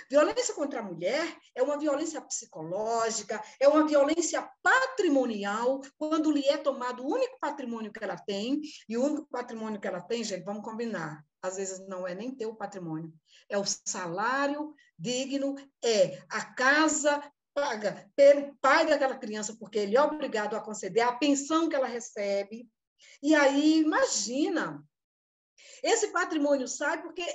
Violência 0.09 0.53
contra 0.53 0.79
a 0.79 0.83
mulher 0.83 1.37
é 1.53 1.63
uma 1.63 1.77
violência 1.77 2.21
psicológica, 2.21 3.41
é 3.59 3.67
uma 3.67 3.87
violência 3.87 4.47
patrimonial, 4.61 5.81
quando 5.97 6.31
lhe 6.31 6.45
é 6.47 6.57
tomado 6.57 7.03
o 7.03 7.13
único 7.13 7.39
patrimônio 7.39 7.91
que 7.91 8.03
ela 8.03 8.17
tem, 8.17 8.61
e 8.87 8.97
o 8.97 9.03
único 9.03 9.27
patrimônio 9.29 9.79
que 9.79 9.87
ela 9.87 10.01
tem, 10.01 10.23
gente, 10.23 10.43
vamos 10.43 10.63
combinar, 10.63 11.23
às 11.41 11.57
vezes 11.57 11.85
não 11.87 12.07
é 12.07 12.13
nem 12.13 12.33
ter 12.33 12.45
o 12.45 12.55
patrimônio, 12.55 13.13
é 13.49 13.57
o 13.57 13.65
salário 13.65 14.73
digno, 14.97 15.55
é 15.83 16.23
a 16.29 16.53
casa 16.53 17.21
paga 17.53 18.11
pelo 18.15 18.53
pai 18.59 18.85
daquela 18.85 19.17
criança, 19.17 19.55
porque 19.57 19.79
ele 19.79 19.95
é 19.95 20.01
obrigado 20.01 20.55
a 20.55 20.61
conceder 20.61 21.03
a 21.03 21.13
pensão 21.13 21.69
que 21.69 21.75
ela 21.75 21.87
recebe. 21.87 22.69
E 23.23 23.33
aí, 23.33 23.79
imagina, 23.79 24.83
esse 25.81 26.07
patrimônio 26.07 26.67
sai 26.67 27.01
porque 27.01 27.25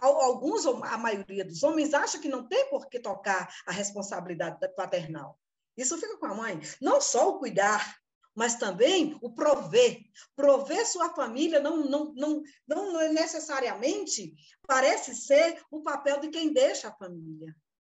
alguns, 0.00 0.66
ou 0.66 0.82
a 0.84 0.96
maioria 0.96 1.44
dos 1.44 1.62
homens, 1.62 1.94
acha 1.94 2.18
que 2.18 2.28
não 2.28 2.46
tem 2.46 2.68
por 2.70 2.88
que 2.88 2.98
tocar 2.98 3.48
a 3.66 3.72
responsabilidade 3.72 4.58
paternal. 4.74 5.38
Isso 5.76 5.98
fica 5.98 6.16
com 6.16 6.26
a 6.26 6.34
mãe. 6.34 6.60
Não 6.80 7.00
só 7.00 7.30
o 7.30 7.38
cuidar, 7.38 7.96
mas 8.34 8.56
também 8.56 9.18
o 9.20 9.32
prover. 9.32 10.00
Prover 10.34 10.86
sua 10.86 11.14
família 11.14 11.60
não, 11.60 11.78
não, 11.78 12.12
não, 12.14 12.42
não 12.66 13.12
necessariamente 13.12 14.34
parece 14.66 15.14
ser 15.14 15.62
o 15.70 15.82
papel 15.82 16.20
de 16.20 16.28
quem 16.28 16.52
deixa 16.52 16.88
a 16.88 16.94
família. 16.94 17.54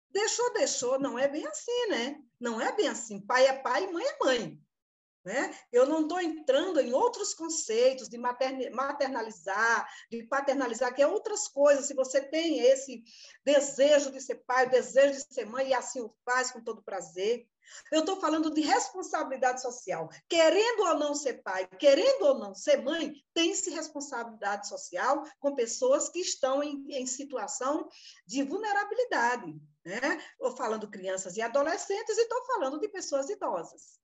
Deixou, 0.09 0.53
deixou, 0.53 0.99
não 0.99 1.17
é 1.17 1.27
bem 1.27 1.45
assim, 1.47 1.87
né? 1.89 2.21
Não 2.39 2.59
é 2.59 2.75
bem 2.75 2.87
assim. 2.87 3.19
Pai 3.21 3.47
é 3.47 3.53
pai, 3.53 3.87
mãe 3.91 4.03
é 4.03 4.17
mãe. 4.19 4.60
Né? 5.23 5.55
Eu 5.71 5.87
não 5.87 6.01
estou 6.01 6.19
entrando 6.19 6.79
em 6.79 6.93
outros 6.93 7.35
conceitos 7.35 8.09
de 8.09 8.17
maternalizar, 8.17 9.87
de 10.09 10.23
paternalizar, 10.23 10.95
que 10.95 11.01
é 11.01 11.07
outras 11.07 11.47
coisas. 11.47 11.85
Se 11.85 11.93
você 11.93 12.21
tem 12.21 12.59
esse 12.59 13.03
desejo 13.45 14.11
de 14.11 14.19
ser 14.19 14.43
pai, 14.47 14.67
desejo 14.67 15.13
de 15.13 15.33
ser 15.33 15.45
mãe, 15.45 15.69
e 15.69 15.73
assim 15.75 16.01
o 16.01 16.13
faz 16.25 16.51
com 16.51 16.63
todo 16.63 16.83
prazer. 16.83 17.47
Eu 17.91 17.99
estou 17.99 18.19
falando 18.19 18.51
de 18.51 18.61
responsabilidade 18.61 19.61
social. 19.61 20.09
Querendo 20.27 20.81
ou 20.81 20.95
não 20.95 21.13
ser 21.13 21.41
pai, 21.43 21.67
querendo 21.79 22.23
ou 22.23 22.39
não 22.39 22.55
ser 22.55 22.81
mãe, 22.81 23.13
tem-se 23.33 23.69
responsabilidade 23.69 24.67
social 24.67 25.23
com 25.39 25.55
pessoas 25.55 26.09
que 26.09 26.19
estão 26.19 26.63
em, 26.63 26.83
em 26.89 27.05
situação 27.05 27.87
de 28.25 28.43
vulnerabilidade. 28.43 29.55
Né? 29.85 30.21
Estou 30.33 30.55
falando 30.57 30.89
crianças 30.89 31.37
e 31.37 31.41
adolescentes 31.41 32.17
e 32.17 32.21
estou 32.21 32.43
falando 32.45 32.79
de 32.79 32.89
pessoas 32.89 33.29
idosas. 33.29 34.01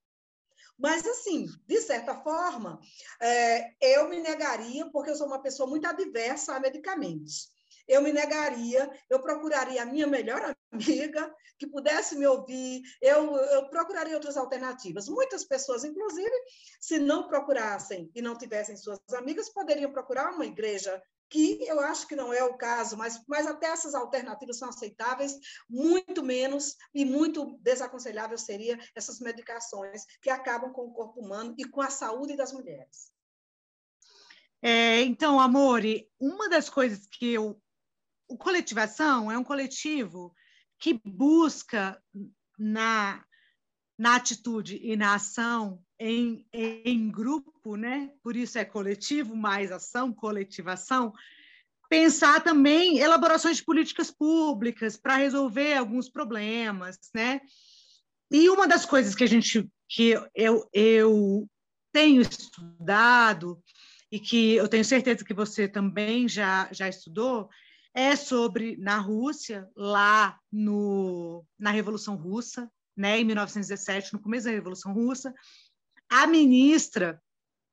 Mas, 0.78 1.06
assim, 1.08 1.48
de 1.66 1.82
certa 1.82 2.16
forma, 2.16 2.80
é, 3.22 3.72
eu 3.82 4.08
me 4.08 4.20
negaria, 4.20 4.90
porque 4.92 5.10
eu 5.10 5.16
sou 5.16 5.28
uma 5.28 5.42
pessoa 5.42 5.68
muito 5.68 5.88
adversa 5.88 6.56
a 6.56 6.60
medicamentos. 6.60 7.52
Eu 7.88 8.02
me 8.02 8.12
negaria, 8.12 8.90
eu 9.10 9.22
procuraria 9.22 9.82
a 9.82 9.86
minha 9.86 10.06
melhor 10.06 10.54
amiga 10.72 11.34
que 11.58 11.66
pudesse 11.66 12.16
me 12.16 12.28
ouvir, 12.28 12.84
eu, 13.02 13.36
eu 13.36 13.70
procuraria 13.70 14.16
outras 14.16 14.38
alternativas. 14.38 15.08
Muitas 15.08 15.44
pessoas, 15.44 15.84
inclusive, 15.84 16.32
se 16.80 17.00
não 17.00 17.28
procurassem 17.28 18.12
e 18.14 18.22
não 18.22 18.38
tivessem 18.38 18.78
suas 18.78 19.00
amigas, 19.14 19.50
poderiam 19.50 19.92
procurar 19.92 20.32
uma 20.32 20.46
igreja 20.46 21.02
que 21.30 21.60
eu 21.64 21.80
acho 21.80 22.08
que 22.08 22.16
não 22.16 22.34
é 22.34 22.44
o 22.44 22.58
caso, 22.58 22.96
mas, 22.98 23.22
mas 23.28 23.46
até 23.46 23.68
essas 23.68 23.94
alternativas 23.94 24.58
são 24.58 24.70
aceitáveis, 24.70 25.38
muito 25.70 26.24
menos 26.24 26.76
e 26.94 27.04
muito 27.04 27.58
desaconselhável 27.62 28.38
seria 28.38 28.80
essas 28.96 29.20
medicações 29.20 30.06
que 30.22 30.30
acabam 30.30 30.72
com 30.72 30.86
o 30.86 30.94
corpo 30.94 31.20
humano 31.20 31.54
e 31.58 31.66
com 31.66 31.82
a 31.82 31.90
saúde 31.90 32.36
das 32.36 32.54
mulheres. 32.54 33.12
É, 34.62 35.02
então, 35.02 35.40
Amore, 35.40 36.10
uma 36.20 36.50
das 36.50 36.70
coisas 36.70 37.08
que 37.08 37.34
eu. 37.34 37.62
O 38.30 38.38
coletivação 38.38 39.32
é 39.32 39.38
um 39.38 39.44
coletivo 39.44 40.36
que 40.80 41.00
busca 41.06 42.02
na, 42.58 43.24
na 43.98 44.16
atitude 44.16 44.78
e 44.84 44.98
na 44.98 45.16
ação 45.16 45.82
em, 46.00 46.46
em 46.54 47.10
grupo, 47.10 47.76
né? 47.76 48.12
por 48.24 48.36
isso 48.36 48.58
é 48.58 48.66
coletivo, 48.66 49.36
mais 49.36 49.72
ação, 49.72 50.14
coletivação, 50.14 51.14
pensar 51.90 52.44
também 52.44 53.00
elaborações 53.00 53.58
de 53.58 53.64
políticas 53.64 54.12
públicas 54.12 54.98
para 54.98 55.16
resolver 55.16 55.76
alguns 55.76 56.10
problemas, 56.10 56.98
né? 57.14 57.42
E 58.30 58.50
uma 58.50 58.68
das 58.68 58.86
coisas 58.86 59.16
que 59.16 59.24
a 59.24 59.28
gente 59.28 59.70
que 59.90 60.14
eu, 60.36 60.68
eu 60.74 61.50
tenho 61.94 62.22
estudado 62.22 63.62
e 64.12 64.20
que 64.20 64.56
eu 64.56 64.68
tenho 64.68 64.84
certeza 64.84 65.24
que 65.24 65.34
você 65.34 65.68
também 65.68 66.28
já, 66.28 66.68
já 66.72 66.90
estudou 66.90 67.50
é 67.94 68.16
sobre 68.16 68.78
na 68.78 69.00
Rússia, 69.00 69.68
lá 69.76 70.38
no, 70.52 71.44
na 71.58 71.72
Revolução 71.72 72.16
Russa, 72.16 72.70
né, 72.96 73.20
em 73.20 73.24
1917, 73.24 74.14
no 74.14 74.20
começo 74.20 74.46
da 74.46 74.52
Revolução 74.52 74.94
Russa, 74.94 75.34
a 76.10 76.28
ministra 76.28 77.22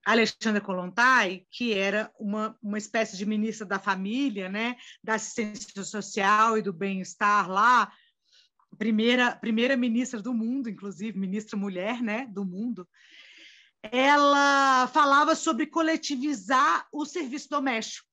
Alexandra 0.04 0.60
Kolontai, 0.60 1.46
que 1.50 1.72
era 1.72 2.12
uma, 2.18 2.56
uma 2.62 2.76
espécie 2.76 3.16
de 3.16 3.24
ministra 3.24 3.66
da 3.66 3.78
família, 3.78 4.48
né, 4.48 4.76
da 5.02 5.14
assistência 5.14 5.82
social 5.82 6.58
e 6.58 6.62
do 6.62 6.72
bem-estar 6.72 7.50
lá, 7.50 7.90
primeira 8.76 9.34
primeira 9.36 9.76
ministra 9.76 10.20
do 10.20 10.34
mundo, 10.34 10.68
inclusive 10.68 11.18
ministra 11.18 11.56
mulher, 11.56 12.02
né, 12.02 12.26
do 12.26 12.44
mundo. 12.44 12.86
Ela 13.82 14.86
falava 14.88 15.34
sobre 15.34 15.66
coletivizar 15.66 16.86
o 16.92 17.04
serviço 17.04 17.48
doméstico 17.48 18.08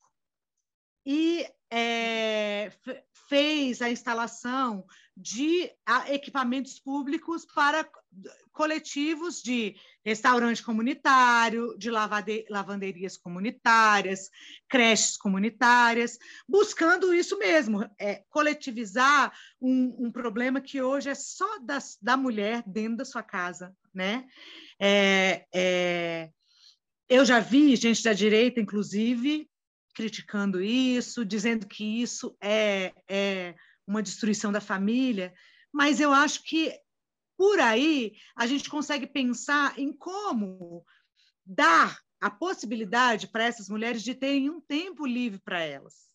e 1.06 1.46
é, 1.72 2.72
fez 3.28 3.82
a 3.82 3.90
instalação 3.90 4.86
de 5.22 5.72
equipamentos 6.08 6.80
públicos 6.80 7.46
para 7.46 7.88
coletivos 8.52 9.42
de 9.42 9.76
restaurante 10.04 10.64
comunitário, 10.64 11.78
de 11.78 11.90
lavanderias 11.92 13.18
comunitárias, 13.18 14.30
creches 14.68 15.16
comunitárias, 15.18 16.18
buscando 16.48 17.14
isso 17.14 17.38
mesmo, 17.38 17.88
é, 18.00 18.24
coletivizar 18.30 19.32
um, 19.62 20.08
um, 20.08 20.12
problema 20.12 20.60
que 20.60 20.82
hoje 20.82 21.10
é 21.10 21.16
só 21.16 21.60
das, 21.60 21.98
da 22.02 22.18
mulher 22.18 22.64
dentro 22.66 22.98
da 22.98 23.06
sua 23.06 23.24
casa. 23.24 23.76
Né? 23.94 24.28
É, 24.80 25.46
é, 25.54 26.30
eu 27.08 27.24
já 27.24 27.40
vi 27.40 27.76
gente 27.76 28.04
da 28.04 28.14
direita, 28.14 28.60
inclusive, 28.60 29.48
criticando 29.94 30.62
isso, 30.62 31.24
dizendo 31.24 31.68
que 31.68 32.02
isso 32.02 32.36
é, 32.42 32.94
é 33.08 33.56
uma 33.92 34.02
destruição 34.02 34.52
da 34.52 34.62
família, 34.62 35.34
mas 35.72 36.00
eu 36.00 36.12
acho 36.12 36.44
que 36.44 36.74
por 37.38 37.60
aí 37.60 38.14
a 38.36 38.48
gente 38.48 38.70
consegue 38.70 39.06
pensar 39.06 39.78
em 39.78 39.92
como 39.92 40.86
dar 41.46 42.00
a 42.20 42.30
possibilidade 42.30 43.28
para 43.28 43.44
essas 43.44 43.68
mulheres 43.68 44.04
de 44.04 44.14
terem 44.14 44.50
um 44.50 44.62
tempo 44.62 45.06
livre 45.06 45.40
para 45.40 45.60
elas, 45.60 46.12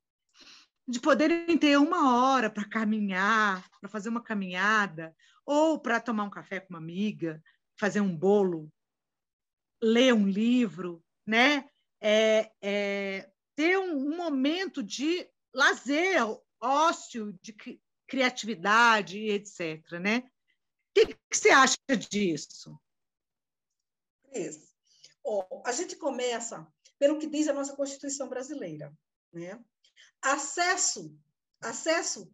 de 0.86 1.00
poderem 1.00 1.58
ter 1.58 1.76
uma 1.78 2.16
hora 2.16 2.48
para 2.48 2.68
caminhar, 2.68 3.68
para 3.80 3.88
fazer 3.88 4.08
uma 4.08 4.22
caminhada, 4.22 5.14
ou 5.44 5.80
para 5.80 6.00
tomar 6.00 6.24
um 6.24 6.30
café 6.30 6.60
com 6.60 6.74
uma 6.74 6.78
amiga, 6.78 7.42
fazer 7.78 8.00
um 8.00 8.16
bolo, 8.16 8.72
ler 9.82 10.14
um 10.14 10.26
livro, 10.28 11.04
né? 11.26 11.68
É, 12.00 12.52
é, 12.62 13.30
ter 13.56 13.78
um, 13.78 14.12
um 14.12 14.16
momento 14.16 14.82
de 14.82 15.28
lazer, 15.52 16.20
ócio, 16.66 17.32
de 17.42 17.54
criatividade, 18.06 19.18
etc. 19.18 19.92
Né? 20.00 20.18
O 20.18 20.22
que, 20.94 21.06
que 21.06 21.16
você 21.30 21.50
acha 21.50 21.76
disso? 22.10 22.78
Cris, 24.30 24.74
oh, 25.24 25.62
a 25.64 25.72
gente 25.72 25.96
começa 25.96 26.66
pelo 26.98 27.18
que 27.18 27.26
diz 27.26 27.48
a 27.48 27.52
nossa 27.52 27.76
Constituição 27.76 28.28
brasileira. 28.28 28.92
Né? 29.32 29.62
Acesso, 30.22 31.16
acesso 31.60 32.30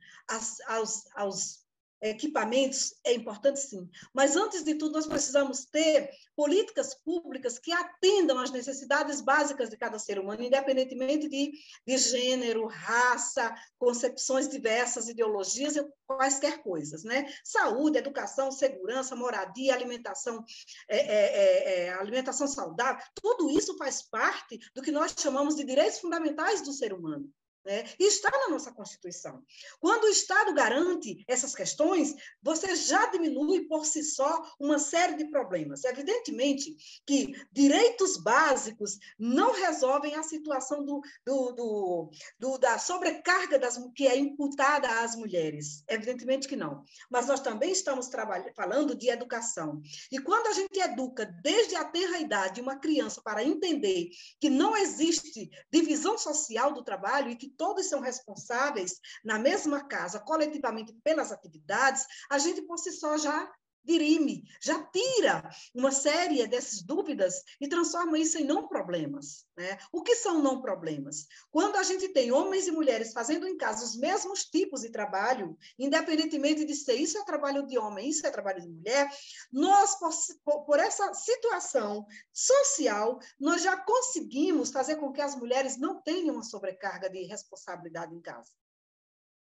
aos, 0.66 1.06
aos 1.14 1.61
equipamentos 2.02 2.94
é 3.04 3.14
importante 3.14 3.60
sim, 3.60 3.88
mas 4.12 4.36
antes 4.36 4.64
de 4.64 4.74
tudo 4.74 4.94
nós 4.94 5.06
precisamos 5.06 5.64
ter 5.64 6.10
políticas 6.34 6.94
públicas 6.94 7.58
que 7.58 7.72
atendam 7.72 8.38
às 8.38 8.50
necessidades 8.50 9.20
básicas 9.20 9.70
de 9.70 9.76
cada 9.76 9.98
ser 9.98 10.18
humano, 10.18 10.42
independentemente 10.42 11.28
de, 11.28 11.52
de 11.86 11.98
gênero, 11.98 12.66
raça, 12.66 13.54
concepções 13.78 14.48
diversas, 14.48 15.08
ideologias 15.08 15.76
e 15.76 15.86
quaisquer 16.06 16.62
coisas, 16.62 17.04
né? 17.04 17.32
Saúde, 17.44 17.98
educação, 17.98 18.50
segurança, 18.50 19.14
moradia, 19.14 19.74
alimentação, 19.74 20.44
é, 20.88 20.98
é, 20.98 21.04
é, 21.04 21.86
é 21.86 21.92
alimentação 21.94 22.46
saudável, 22.46 23.02
tudo 23.14 23.50
isso 23.50 23.76
faz 23.76 24.02
parte 24.02 24.58
do 24.74 24.82
que 24.82 24.90
nós 24.90 25.14
chamamos 25.16 25.54
de 25.54 25.64
direitos 25.64 26.00
fundamentais 26.00 26.62
do 26.62 26.72
ser 26.72 26.92
humano. 26.92 27.30
Né? 27.64 27.84
E 27.98 28.04
está 28.04 28.30
na 28.30 28.48
nossa 28.48 28.72
Constituição. 28.72 29.42
Quando 29.78 30.04
o 30.04 30.08
Estado 30.08 30.52
garante 30.52 31.24
essas 31.28 31.54
questões, 31.54 32.14
você 32.42 32.74
já 32.74 33.06
diminui 33.06 33.66
por 33.66 33.86
si 33.86 34.02
só 34.02 34.42
uma 34.58 34.78
série 34.78 35.16
de 35.16 35.30
problemas. 35.30 35.84
Evidentemente 35.84 36.74
que 37.06 37.32
direitos 37.52 38.16
básicos 38.16 38.98
não 39.16 39.52
resolvem 39.52 40.16
a 40.16 40.24
situação 40.24 40.84
do, 40.84 41.00
do, 41.24 41.52
do, 41.52 42.10
do 42.38 42.58
da 42.58 42.78
sobrecarga 42.78 43.58
das, 43.58 43.78
que 43.94 44.08
é 44.08 44.16
imputada 44.16 44.88
às 45.02 45.14
mulheres. 45.14 45.84
Evidentemente 45.88 46.48
que 46.48 46.56
não. 46.56 46.84
Mas 47.08 47.28
nós 47.28 47.40
também 47.40 47.70
estamos 47.70 48.10
falando 48.56 48.96
de 48.96 49.08
educação. 49.08 49.80
E 50.10 50.18
quando 50.18 50.48
a 50.48 50.52
gente 50.52 50.80
educa 50.80 51.26
desde 51.42 51.76
a 51.76 51.84
tenra 51.84 52.18
idade 52.18 52.60
uma 52.60 52.76
criança 52.76 53.20
para 53.22 53.44
entender 53.44 54.10
que 54.40 54.50
não 54.50 54.76
existe 54.76 55.48
divisão 55.72 56.18
social 56.18 56.72
do 56.72 56.82
trabalho 56.82 57.30
e 57.30 57.36
que 57.36 57.51
todos 57.56 57.88
são 57.88 58.00
responsáveis 58.00 59.00
na 59.24 59.38
mesma 59.38 59.86
casa, 59.86 60.20
coletivamente 60.20 60.92
pelas 61.04 61.32
atividades, 61.32 62.06
a 62.30 62.38
gente 62.38 62.62
por 62.62 62.78
si 62.78 62.92
só 62.92 63.16
já 63.16 63.50
dirime, 63.84 64.44
já 64.60 64.82
tira 64.84 65.48
uma 65.74 65.90
série 65.90 66.46
dessas 66.46 66.82
dúvidas 66.82 67.42
e 67.60 67.68
transforma 67.68 68.18
isso 68.18 68.38
em 68.38 68.44
não 68.44 68.68
problemas. 68.68 69.46
Né? 69.56 69.78
O 69.92 70.02
que 70.02 70.16
são 70.16 70.40
não 70.40 70.62
problemas? 70.62 71.26
Quando 71.50 71.76
a 71.76 71.82
gente 71.82 72.08
tem 72.08 72.32
homens 72.32 72.66
e 72.66 72.70
mulheres 72.70 73.12
fazendo 73.12 73.46
em 73.46 73.56
casa 73.56 73.84
os 73.84 73.96
mesmos 73.96 74.44
tipos 74.44 74.82
de 74.82 74.90
trabalho, 74.90 75.56
independentemente 75.78 76.64
de 76.64 76.74
ser 76.74 76.94
isso 76.94 77.18
é 77.18 77.24
trabalho 77.24 77.66
de 77.66 77.78
homem, 77.78 78.08
isso 78.08 78.26
é 78.26 78.30
trabalho 78.30 78.62
de 78.62 78.68
mulher, 78.68 79.10
nós, 79.52 79.98
por, 80.44 80.64
por 80.64 80.78
essa 80.78 81.12
situação 81.14 82.06
social, 82.32 83.18
nós 83.38 83.62
já 83.62 83.76
conseguimos 83.76 84.70
fazer 84.70 84.96
com 84.96 85.12
que 85.12 85.20
as 85.20 85.34
mulheres 85.34 85.76
não 85.76 86.00
tenham 86.00 86.34
uma 86.34 86.44
sobrecarga 86.44 87.10
de 87.10 87.22
responsabilidade 87.24 88.14
em 88.14 88.20
casa. 88.20 88.50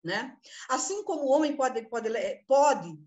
Né? 0.04 0.36
Assim 0.67 1.04
como 1.04 1.23
o 1.23 1.30
homem 1.30 1.56
pode, 1.56 1.88
pode, 1.88 2.10
pode 2.47 2.97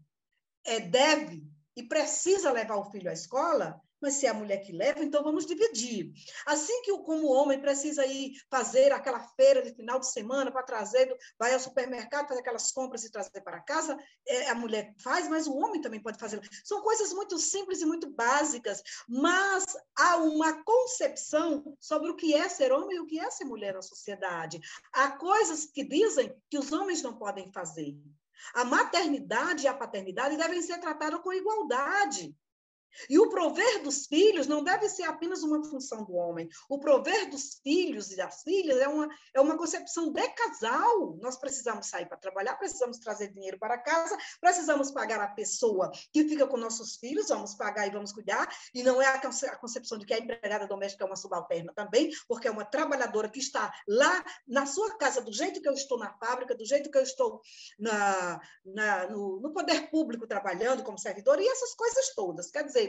é, 0.64 0.81
deve 0.81 1.44
e 1.77 1.83
precisa 1.83 2.53
levar 2.53 2.77
o 2.77 2.90
filho 2.90 3.11
à 3.11 3.12
escola, 3.12 3.81
mas 4.05 4.14
se 4.14 4.27
é 4.27 4.29
a 4.29 4.35
mulher 4.35 4.59
que 4.59 4.70
leva, 4.70 5.03
então 5.03 5.24
vamos 5.24 5.46
dividir. 5.46 6.12
Assim 6.44 6.83
que 6.83 6.92
como 6.98 7.33
homem 7.33 7.59
precisa 7.59 8.05
ir 8.05 8.35
fazer 8.50 8.92
aquela 8.92 9.20
feira 9.35 9.62
de 9.62 9.74
final 9.74 9.98
de 9.98 10.12
semana 10.12 10.53
para 10.53 10.62
trazer, 10.62 11.16
vai 11.38 11.55
ao 11.55 11.59
supermercado 11.59 12.29
fazer 12.29 12.40
aquelas 12.40 12.70
compras 12.70 13.03
e 13.03 13.11
trazer 13.11 13.40
para 13.40 13.62
casa, 13.62 13.96
é, 14.29 14.50
a 14.50 14.55
mulher 14.55 14.94
faz, 15.03 15.27
mas 15.27 15.46
o 15.46 15.57
homem 15.57 15.81
também 15.81 16.03
pode 16.03 16.18
fazer. 16.18 16.38
São 16.62 16.83
coisas 16.83 17.14
muito 17.14 17.38
simples 17.38 17.81
e 17.81 17.87
muito 17.87 18.11
básicas, 18.11 18.83
mas 19.09 19.64
há 19.96 20.18
uma 20.18 20.62
concepção 20.64 21.74
sobre 21.81 22.11
o 22.11 22.16
que 22.16 22.35
é 22.35 22.46
ser 22.46 22.72
homem 22.72 22.98
e 22.98 23.00
o 23.00 23.07
que 23.07 23.18
é 23.18 23.31
ser 23.31 23.46
mulher 23.46 23.72
na 23.72 23.81
sociedade. 23.81 24.61
Há 24.92 25.12
coisas 25.12 25.64
que 25.64 25.83
dizem 25.83 26.35
que 26.50 26.59
os 26.59 26.72
homens 26.72 27.00
não 27.00 27.16
podem 27.16 27.50
fazer. 27.50 27.96
A 28.52 28.64
maternidade 28.64 29.64
e 29.64 29.68
a 29.68 29.74
paternidade 29.74 30.37
devem 30.37 30.61
ser 30.61 30.78
tratadas 30.78 31.20
com 31.20 31.33
igualdade. 31.33 32.37
E 33.09 33.18
o 33.18 33.28
prover 33.28 33.83
dos 33.83 34.07
filhos 34.07 34.46
não 34.46 34.62
deve 34.62 34.88
ser 34.88 35.04
apenas 35.04 35.42
uma 35.42 35.62
função 35.64 36.04
do 36.04 36.14
homem. 36.14 36.48
O 36.68 36.78
prover 36.78 37.30
dos 37.30 37.61
filhos 37.62 38.11
e 38.11 38.16
das 38.16 38.42
filhas 38.42 38.78
é 38.80 38.88
uma, 38.88 39.09
é 39.35 39.40
uma 39.40 39.57
concepção 39.57 40.12
de 40.12 40.28
casal. 40.30 41.16
Nós 41.20 41.37
precisamos 41.37 41.87
sair 41.87 42.07
para 42.07 42.16
trabalhar, 42.16 42.57
precisamos 42.57 42.98
trazer 42.98 43.33
dinheiro 43.33 43.59
para 43.59 43.78
casa, 43.78 44.16
precisamos 44.40 44.90
pagar 44.90 45.20
a 45.20 45.28
pessoa 45.28 45.90
que 46.12 46.28
fica 46.28 46.46
com 46.46 46.57
nossos 46.57 46.96
filhos, 46.96 47.28
vamos 47.28 47.54
pagar 47.54 47.87
e 47.87 47.90
vamos 47.90 48.12
cuidar. 48.12 48.48
E 48.74 48.83
não 48.83 49.00
é 49.00 49.07
a 49.07 49.57
concepção 49.57 49.98
de 49.98 50.07
que 50.07 50.14
a 50.14 50.18
empregada 50.18 50.66
doméstica 50.66 51.04
é 51.04 51.07
uma 51.07 51.16
subalterna 51.16 51.72
também, 51.74 52.11
porque 52.28 52.48
é 52.48 52.50
uma 52.50 52.64
trabalhadora 52.64 53.28
que 53.28 53.38
está 53.38 53.72
lá 53.87 54.24
na 54.46 54.66
sua 54.66 54.96
casa, 54.96 55.20
do 55.20 55.33
jeito 55.33 55.61
que 55.61 55.68
eu 55.68 55.72
estou 55.74 55.98
na 55.98 56.12
fábrica, 56.14 56.54
do 56.54 56.64
jeito 56.64 56.90
que 56.90 56.98
eu 56.98 57.02
estou 57.02 57.40
na, 57.78 58.40
na 58.64 59.09
no, 59.09 59.40
no 59.40 59.52
poder 59.52 59.90
público 59.90 60.26
trabalhando 60.26 60.83
como 60.83 60.98
servidor, 60.98 61.40
e 61.40 61.48
essas 61.48 61.74
coisas 61.74 62.14
todas. 62.14 62.50
Quer 62.50 62.64
dizer, 62.64 62.84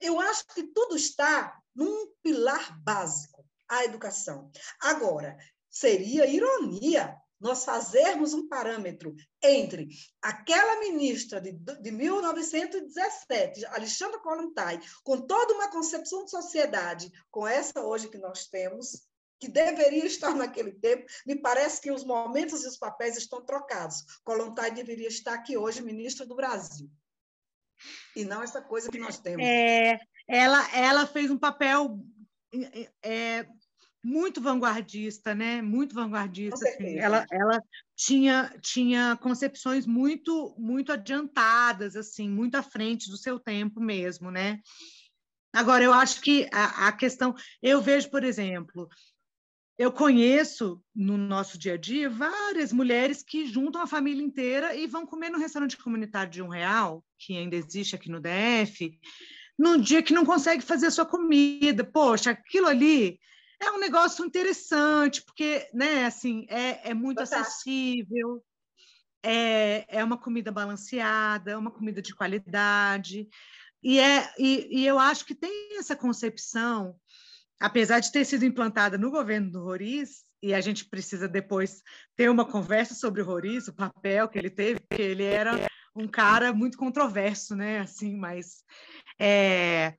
eu 0.00 0.20
acho 0.20 0.46
que 0.54 0.62
tudo 0.62 0.96
está 0.96 1.58
num 1.74 2.12
pilar 2.22 2.80
básico, 2.82 3.44
a 3.68 3.84
educação. 3.84 4.50
Agora, 4.80 5.36
seria 5.70 6.26
ironia 6.26 7.16
nós 7.40 7.64
fazermos 7.64 8.32
um 8.32 8.48
parâmetro 8.48 9.14
entre 9.42 9.88
aquela 10.22 10.80
ministra 10.80 11.40
de, 11.40 11.52
de 11.52 11.90
1917, 11.90 13.66
Alexandra 13.66 14.18
Kollontai, 14.20 14.80
com 15.02 15.20
toda 15.20 15.52
uma 15.54 15.70
concepção 15.70 16.24
de 16.24 16.30
sociedade, 16.30 17.12
com 17.30 17.46
essa 17.46 17.80
hoje 17.82 18.08
que 18.08 18.18
nós 18.18 18.46
temos, 18.46 19.06
que 19.38 19.48
deveria 19.48 20.06
estar 20.06 20.34
naquele 20.34 20.72
tempo, 20.72 21.04
me 21.26 21.36
parece 21.36 21.80
que 21.80 21.90
os 21.90 22.04
momentos 22.04 22.64
e 22.64 22.68
os 22.68 22.78
papéis 22.78 23.16
estão 23.16 23.44
trocados. 23.44 24.04
Kollontai 24.24 24.70
deveria 24.70 25.08
estar 25.08 25.34
aqui 25.34 25.56
hoje, 25.56 25.82
ministra 25.82 26.24
do 26.24 26.34
Brasil 26.34 26.90
e 28.16 28.24
não 28.24 28.42
essa 28.42 28.60
coisa 28.60 28.90
que 28.90 28.98
nós 28.98 29.18
temos. 29.18 29.44
É, 29.44 29.98
ela, 30.28 30.76
ela 30.76 31.06
fez 31.06 31.30
um 31.30 31.38
papel 31.38 31.98
é, 33.02 33.46
muito 34.04 34.40
vanguardista, 34.40 35.34
né? 35.34 35.62
Muito 35.62 35.94
vanguardista. 35.94 36.68
Assim. 36.68 36.98
Ela, 36.98 37.24
ela 37.32 37.60
tinha, 37.96 38.54
tinha 38.60 39.16
concepções 39.16 39.86
muito, 39.86 40.54
muito 40.58 40.92
adiantadas, 40.92 41.96
assim, 41.96 42.28
muito 42.28 42.54
à 42.56 42.62
frente 42.62 43.10
do 43.10 43.16
seu 43.16 43.40
tempo 43.40 43.80
mesmo, 43.80 44.30
né? 44.30 44.60
Agora, 45.54 45.84
eu 45.84 45.92
acho 45.92 46.20
que 46.20 46.48
a, 46.52 46.88
a 46.88 46.92
questão, 46.92 47.34
eu 47.62 47.80
vejo, 47.80 48.10
por 48.10 48.24
exemplo, 48.24 48.88
eu 49.76 49.90
conheço 49.90 50.80
no 50.94 51.16
nosso 51.18 51.58
dia 51.58 51.74
a 51.74 51.76
dia 51.76 52.08
várias 52.08 52.72
mulheres 52.72 53.22
que 53.22 53.46
juntam 53.46 53.82
a 53.82 53.86
família 53.86 54.22
inteira 54.22 54.74
e 54.74 54.86
vão 54.86 55.04
comer 55.04 55.30
no 55.30 55.38
restaurante 55.38 55.76
comunitário 55.76 56.30
de 56.30 56.40
um 56.40 56.48
real, 56.48 57.04
que 57.18 57.36
ainda 57.36 57.56
existe 57.56 57.96
aqui 57.96 58.08
no 58.08 58.20
DF, 58.20 58.98
num 59.58 59.80
dia 59.80 60.02
que 60.02 60.14
não 60.14 60.24
consegue 60.24 60.62
fazer 60.62 60.86
a 60.86 60.90
sua 60.90 61.04
comida. 61.04 61.82
Poxa, 61.82 62.30
aquilo 62.30 62.68
ali 62.68 63.18
é 63.60 63.70
um 63.72 63.80
negócio 63.80 64.24
interessante, 64.24 65.22
porque 65.24 65.68
né, 65.74 66.06
assim, 66.06 66.46
é, 66.48 66.90
é 66.90 66.94
muito 66.94 67.20
acessível, 67.20 68.44
é, 69.24 69.84
é 69.88 70.04
uma 70.04 70.18
comida 70.18 70.52
balanceada, 70.52 71.50
é 71.50 71.56
uma 71.56 71.70
comida 71.70 72.00
de 72.00 72.14
qualidade. 72.14 73.28
E, 73.82 73.98
é, 73.98 74.32
e, 74.38 74.80
e 74.82 74.86
eu 74.86 75.00
acho 75.00 75.24
que 75.24 75.34
tem 75.34 75.78
essa 75.78 75.96
concepção 75.96 76.94
apesar 77.60 78.00
de 78.00 78.12
ter 78.12 78.24
sido 78.24 78.44
implantada 78.44 78.98
no 78.98 79.10
governo 79.10 79.50
do 79.50 79.62
Roriz, 79.62 80.24
e 80.42 80.52
a 80.52 80.60
gente 80.60 80.84
precisa 80.84 81.26
depois 81.26 81.82
ter 82.14 82.28
uma 82.28 82.44
conversa 82.44 82.94
sobre 82.94 83.22
o 83.22 83.24
Roriz, 83.24 83.66
o 83.66 83.74
papel 83.74 84.28
que 84.28 84.38
ele 84.38 84.50
teve, 84.50 84.80
porque 84.80 85.00
ele 85.00 85.24
era 85.24 85.58
um 85.96 86.06
cara 86.06 86.52
muito 86.52 86.76
controverso, 86.76 87.56
né? 87.56 87.80
Assim, 87.80 88.14
mas 88.16 88.62
é, 89.18 89.94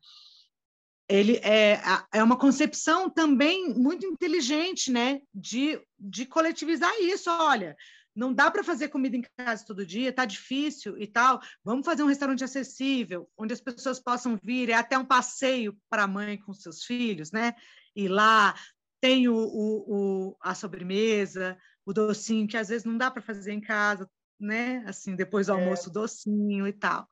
ele 1.10 1.38
é, 1.38 1.80
é 2.14 2.22
uma 2.22 2.38
concepção 2.38 3.10
também 3.10 3.74
muito 3.74 4.06
inteligente, 4.06 4.92
né? 4.92 5.20
De, 5.34 5.82
de 6.00 6.26
coletivizar 6.26 6.94
isso. 7.00 7.30
Olha, 7.32 7.76
não 8.16 8.34
dá 8.34 8.50
para 8.50 8.64
fazer 8.64 8.88
comida 8.88 9.18
em 9.18 9.24
casa 9.38 9.66
todo 9.66 9.86
dia, 9.86 10.14
tá 10.14 10.26
difícil 10.26 10.98
e 10.98 11.06
tal. 11.06 11.42
Vamos 11.64 11.86
fazer 11.86 12.02
um 12.02 12.08
restaurante 12.08 12.44
acessível, 12.44 13.30
onde 13.38 13.54
as 13.54 13.60
pessoas 13.60 14.00
possam 14.00 14.40
vir, 14.42 14.70
é 14.70 14.74
até 14.74 14.98
um 14.98 15.06
passeio 15.06 15.78
para 15.90 16.04
a 16.04 16.08
mãe 16.08 16.38
com 16.38 16.54
seus 16.54 16.84
filhos, 16.84 17.32
né? 17.32 17.54
E 17.96 18.08
lá 18.08 18.56
tem 19.02 19.28
o, 19.28 19.36
o, 19.36 20.30
o, 20.30 20.38
a 20.42 20.56
sobremesa, 20.56 21.58
o 21.86 21.94
docinho, 21.94 22.48
que 22.48 22.58
às 22.58 22.70
vezes 22.70 22.86
não 22.86 22.98
dá 22.98 23.12
para 23.12 23.22
fazer 23.22 23.52
em 23.52 23.62
casa, 23.62 24.10
né? 24.40 24.84
Assim, 24.88 25.16
depois 25.16 25.48
do 25.48 25.54
é. 25.54 25.56
almoço, 25.56 25.92
docinho 25.92 26.68
e 26.68 26.74
tal. 26.74 27.08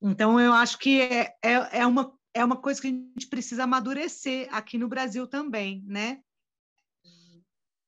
Então, 0.00 0.38
eu 0.38 0.52
acho 0.52 0.78
que 0.78 1.00
é, 1.00 1.34
é, 1.42 1.80
é, 1.80 1.86
uma, 1.86 2.12
é 2.34 2.44
uma 2.44 2.56
coisa 2.56 2.80
que 2.80 2.88
a 2.88 2.90
gente 2.90 3.28
precisa 3.28 3.64
amadurecer 3.64 4.48
aqui 4.52 4.76
no 4.76 4.88
Brasil 4.88 5.26
também, 5.26 5.82
né? 5.86 6.20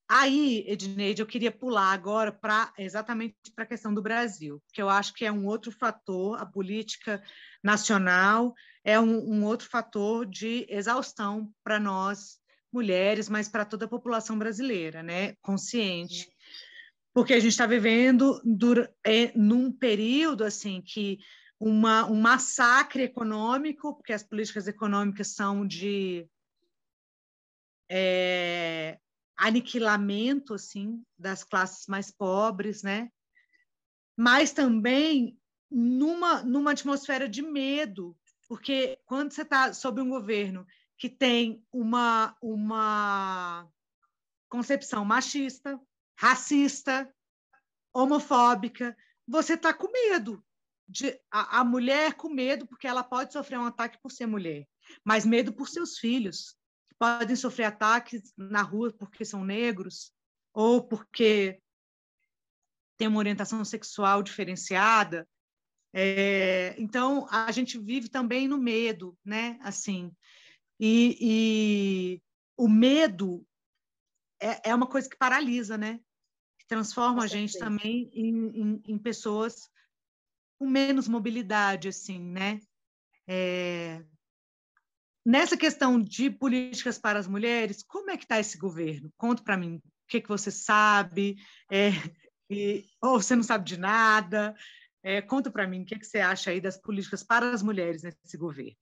Aí, 0.09 0.65
Edneide, 0.69 1.23
eu 1.23 1.27
queria 1.27 1.51
pular 1.51 1.93
agora 1.93 2.31
para 2.31 2.73
exatamente 2.77 3.37
para 3.55 3.65
a 3.65 3.67
questão 3.67 3.95
do 3.95 4.03
Brasil, 4.03 4.63
que 4.73 4.81
eu 4.83 4.91
acho 4.91 5.15
que 5.15 5.25
é 5.25 5.33
um 5.33 5.47
outro 5.47 5.73
fator, 5.73 6.39
a 6.39 6.45
política 6.45 7.23
nacional 7.63 8.55
é 8.85 9.01
um, 9.01 9.19
um 9.19 9.45
outro 9.45 9.67
fator 9.67 10.27
de 10.27 10.67
exaustão 10.69 11.51
para 11.63 11.81
nós 11.81 12.39
mulheres, 12.71 13.29
mas 13.31 13.49
para 13.49 13.65
toda 13.65 13.87
a 13.87 13.89
população 13.89 14.39
brasileira, 14.39 15.03
né, 15.03 15.35
consciente, 15.41 16.29
porque 17.15 17.33
a 17.33 17.41
gente 17.41 17.53
está 17.53 17.67
vivendo 17.67 18.43
é, 19.05 19.33
num 19.35 19.73
período 19.73 20.45
assim 20.45 20.83
que 20.83 21.19
uma, 21.59 22.05
um 22.11 22.21
massacre 22.21 23.05
econômico, 23.05 23.95
porque 23.95 24.13
as 24.13 24.23
políticas 24.23 24.67
econômicas 24.67 25.29
são 25.29 25.67
de 25.67 26.29
é, 27.89 28.99
aniquilamento 29.37 30.55
assim 30.55 31.05
das 31.19 31.45
classes 31.45 31.87
mais 31.87 32.11
pobres, 32.11 32.83
né? 32.83 33.11
Mas 34.17 34.53
também 34.53 35.39
numa 35.71 36.43
numa 36.43 36.73
atmosfera 36.73 37.29
de 37.29 37.43
medo, 37.43 38.17
porque 38.49 38.99
quando 39.07 39.33
você 39.33 39.43
está 39.43 39.73
sob 39.73 40.01
um 40.01 40.09
governo 40.09 40.67
que 40.97 41.09
tem 41.09 41.65
uma 41.73 42.37
uma 42.41 43.69
concepção 44.49 45.05
machista, 45.05 45.81
racista, 46.17 47.13
homofóbica, 47.93 48.97
você 49.27 49.55
está 49.55 49.75
com 49.75 49.91
medo 49.91 50.45
de 50.87 51.19
a, 51.31 51.61
a 51.61 51.65
mulher 51.65 52.15
com 52.15 52.29
medo 52.29 52.67
porque 52.67 52.87
ela 52.87 53.03
pode 53.03 53.33
sofrer 53.33 53.59
um 53.59 53.67
ataque 53.67 53.99
por 54.01 54.13
ser 54.13 54.27
mulher, 54.27 54.69
mas 55.05 55.25
medo 55.25 55.53
por 55.53 55.69
seus 55.69 55.99
filhos, 55.99 56.57
podem 56.99 57.37
sofrer 57.37 57.65
ataques 57.65 58.33
na 58.37 58.63
rua 58.63 58.93
porque 58.93 59.25
são 59.25 59.45
negros 59.45 60.13
ou 60.53 60.83
porque 60.87 61.61
têm 62.97 63.09
uma 63.09 63.19
orientação 63.19 63.65
sexual 63.65 64.23
diferenciada. 64.23 65.29
É, 65.93 66.75
então, 66.79 67.27
a 67.31 67.51
gente 67.53 67.79
vive 67.79 68.09
também 68.09 68.49
no 68.49 68.59
medo, 68.59 69.17
né? 69.25 69.59
Assim, 69.63 70.13
e, 70.79 71.17
e 71.21 72.23
o 72.57 72.69
medo 72.69 73.47
é, 74.41 74.71
é, 74.71 74.75
uma 74.75 74.87
coisa 74.87 75.09
que 75.09 75.17
paralisa, 75.17 75.79
né? 75.79 76.01
Que 76.59 76.67
transforma 76.67 77.23
a 77.23 77.27
gente 77.27 77.59
também 77.59 78.11
em, 78.13 78.61
em, 78.61 78.83
em, 78.89 78.99
pessoas 78.99 79.71
com 80.59 80.67
menos 80.69 81.09
mobilidade, 81.09 81.89
assim, 81.89 82.21
né? 82.21 82.61
É, 83.27 84.05
Nessa 85.25 85.57
questão 85.57 85.99
de 85.99 86.31
políticas 86.31 86.99
para 86.99 87.19
as 87.19 87.27
mulheres, 87.27 87.83
como 87.83 88.11
é 88.11 88.17
que 88.17 88.25
está 88.25 88.39
esse 88.39 88.59
governo? 88.59 89.11
Conta 89.17 89.43
para 89.43 89.57
mim 89.57 89.77
o 89.77 89.83
que, 90.07 90.21
que 90.21 90.29
você 90.29 90.51
sabe, 90.51 91.37
é, 91.71 91.91
e, 92.51 92.85
ou 93.03 93.21
você 93.21 93.35
não 93.35 93.43
sabe 93.43 93.65
de 93.65 93.79
nada. 93.79 94.55
É, 95.03 95.23
conta 95.23 95.51
para 95.51 95.67
mim 95.67 95.83
o 95.83 95.87
que, 95.87 95.99
que 95.99 96.07
você 96.07 96.19
acha 96.19 96.51
aí 96.51 96.61
das 96.61 96.77
políticas 96.77 97.23
para 97.23 97.53
as 97.53 97.63
mulheres 97.63 98.03
nesse 98.03 98.37
governo. 98.37 98.77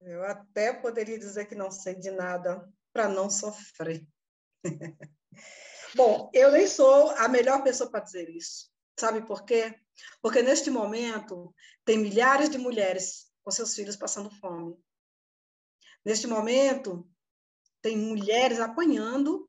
Eu 0.00 0.22
até 0.24 0.72
poderia 0.72 1.18
dizer 1.18 1.46
que 1.46 1.54
não 1.54 1.70
sei 1.70 1.94
de 1.94 2.10
nada 2.10 2.68
para 2.92 3.08
não 3.08 3.30
sofrer. 3.30 4.06
Bom, 5.96 6.30
eu 6.34 6.52
nem 6.52 6.66
sou 6.66 7.10
a 7.12 7.28
melhor 7.28 7.62
pessoa 7.62 7.90
para 7.90 8.04
dizer 8.04 8.28
isso. 8.28 8.68
Sabe 8.98 9.26
por 9.26 9.44
quê? 9.44 9.74
Porque 10.20 10.42
neste 10.42 10.70
momento 10.70 11.54
tem 11.84 11.98
milhares 11.98 12.50
de 12.50 12.58
mulheres 12.58 13.26
com 13.42 13.50
seus 13.50 13.74
filhos 13.74 13.96
passando 13.96 14.30
fome. 14.30 14.76
Neste 16.04 16.26
momento, 16.26 17.08
tem 17.80 17.96
mulheres 17.96 18.60
apanhando 18.60 19.48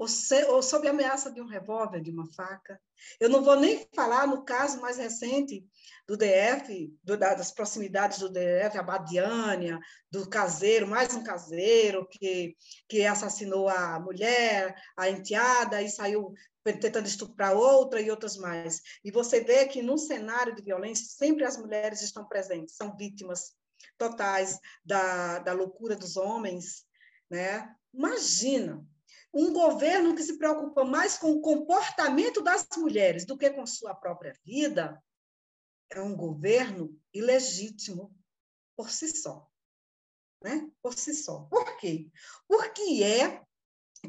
ou, 0.00 0.08
se, 0.08 0.44
ou 0.46 0.62
sob 0.62 0.88
ameaça 0.88 1.30
de 1.30 1.42
um 1.42 1.46
revólver, 1.46 2.00
de 2.00 2.10
uma 2.10 2.26
faca. 2.32 2.80
Eu 3.20 3.28
não 3.28 3.44
vou 3.44 3.54
nem 3.54 3.86
falar 3.94 4.26
no 4.26 4.42
caso 4.46 4.80
mais 4.80 4.96
recente 4.96 5.62
do 6.08 6.16
DF, 6.16 6.90
do, 7.04 7.18
das 7.18 7.52
proximidades 7.52 8.18
do 8.18 8.30
DF, 8.30 8.78
a 8.78 8.82
Badiânia, 8.82 9.78
do 10.10 10.26
caseiro, 10.26 10.86
mais 10.86 11.14
um 11.14 11.22
caseiro 11.22 12.08
que, 12.08 12.56
que 12.88 13.04
assassinou 13.04 13.68
a 13.68 14.00
mulher, 14.00 14.74
a 14.96 15.10
enteada, 15.10 15.82
e 15.82 15.90
saiu 15.90 16.32
tentando 16.64 17.06
estuprar 17.06 17.54
outra 17.54 18.00
e 18.00 18.10
outras 18.10 18.38
mais. 18.38 18.80
E 19.04 19.10
você 19.10 19.40
vê 19.40 19.66
que 19.66 19.82
num 19.82 19.98
cenário 19.98 20.54
de 20.54 20.62
violência, 20.62 21.06
sempre 21.06 21.44
as 21.44 21.58
mulheres 21.58 22.00
estão 22.00 22.26
presentes, 22.26 22.74
são 22.74 22.96
vítimas 22.96 23.54
totais 23.98 24.58
da, 24.84 25.38
da 25.40 25.52
loucura 25.52 25.96
dos 25.96 26.16
homens, 26.16 26.84
né? 27.30 27.74
Imagina 27.92 28.86
um 29.32 29.52
governo 29.52 30.14
que 30.14 30.22
se 30.22 30.36
preocupa 30.36 30.84
mais 30.84 31.16
com 31.16 31.32
o 31.32 31.40
comportamento 31.40 32.42
das 32.42 32.66
mulheres 32.76 33.24
do 33.24 33.38
que 33.38 33.50
com 33.50 33.64
sua 33.64 33.94
própria 33.94 34.34
vida, 34.44 35.00
é 35.90 36.00
um 36.00 36.16
governo 36.16 36.98
ilegítimo 37.12 38.14
por 38.76 38.90
si 38.90 39.08
só. 39.08 39.48
Né? 40.42 40.70
Por 40.82 40.94
si 40.94 41.14
só. 41.14 41.40
Por 41.44 41.76
quê? 41.78 42.10
Porque 42.48 43.02
é 43.04 43.42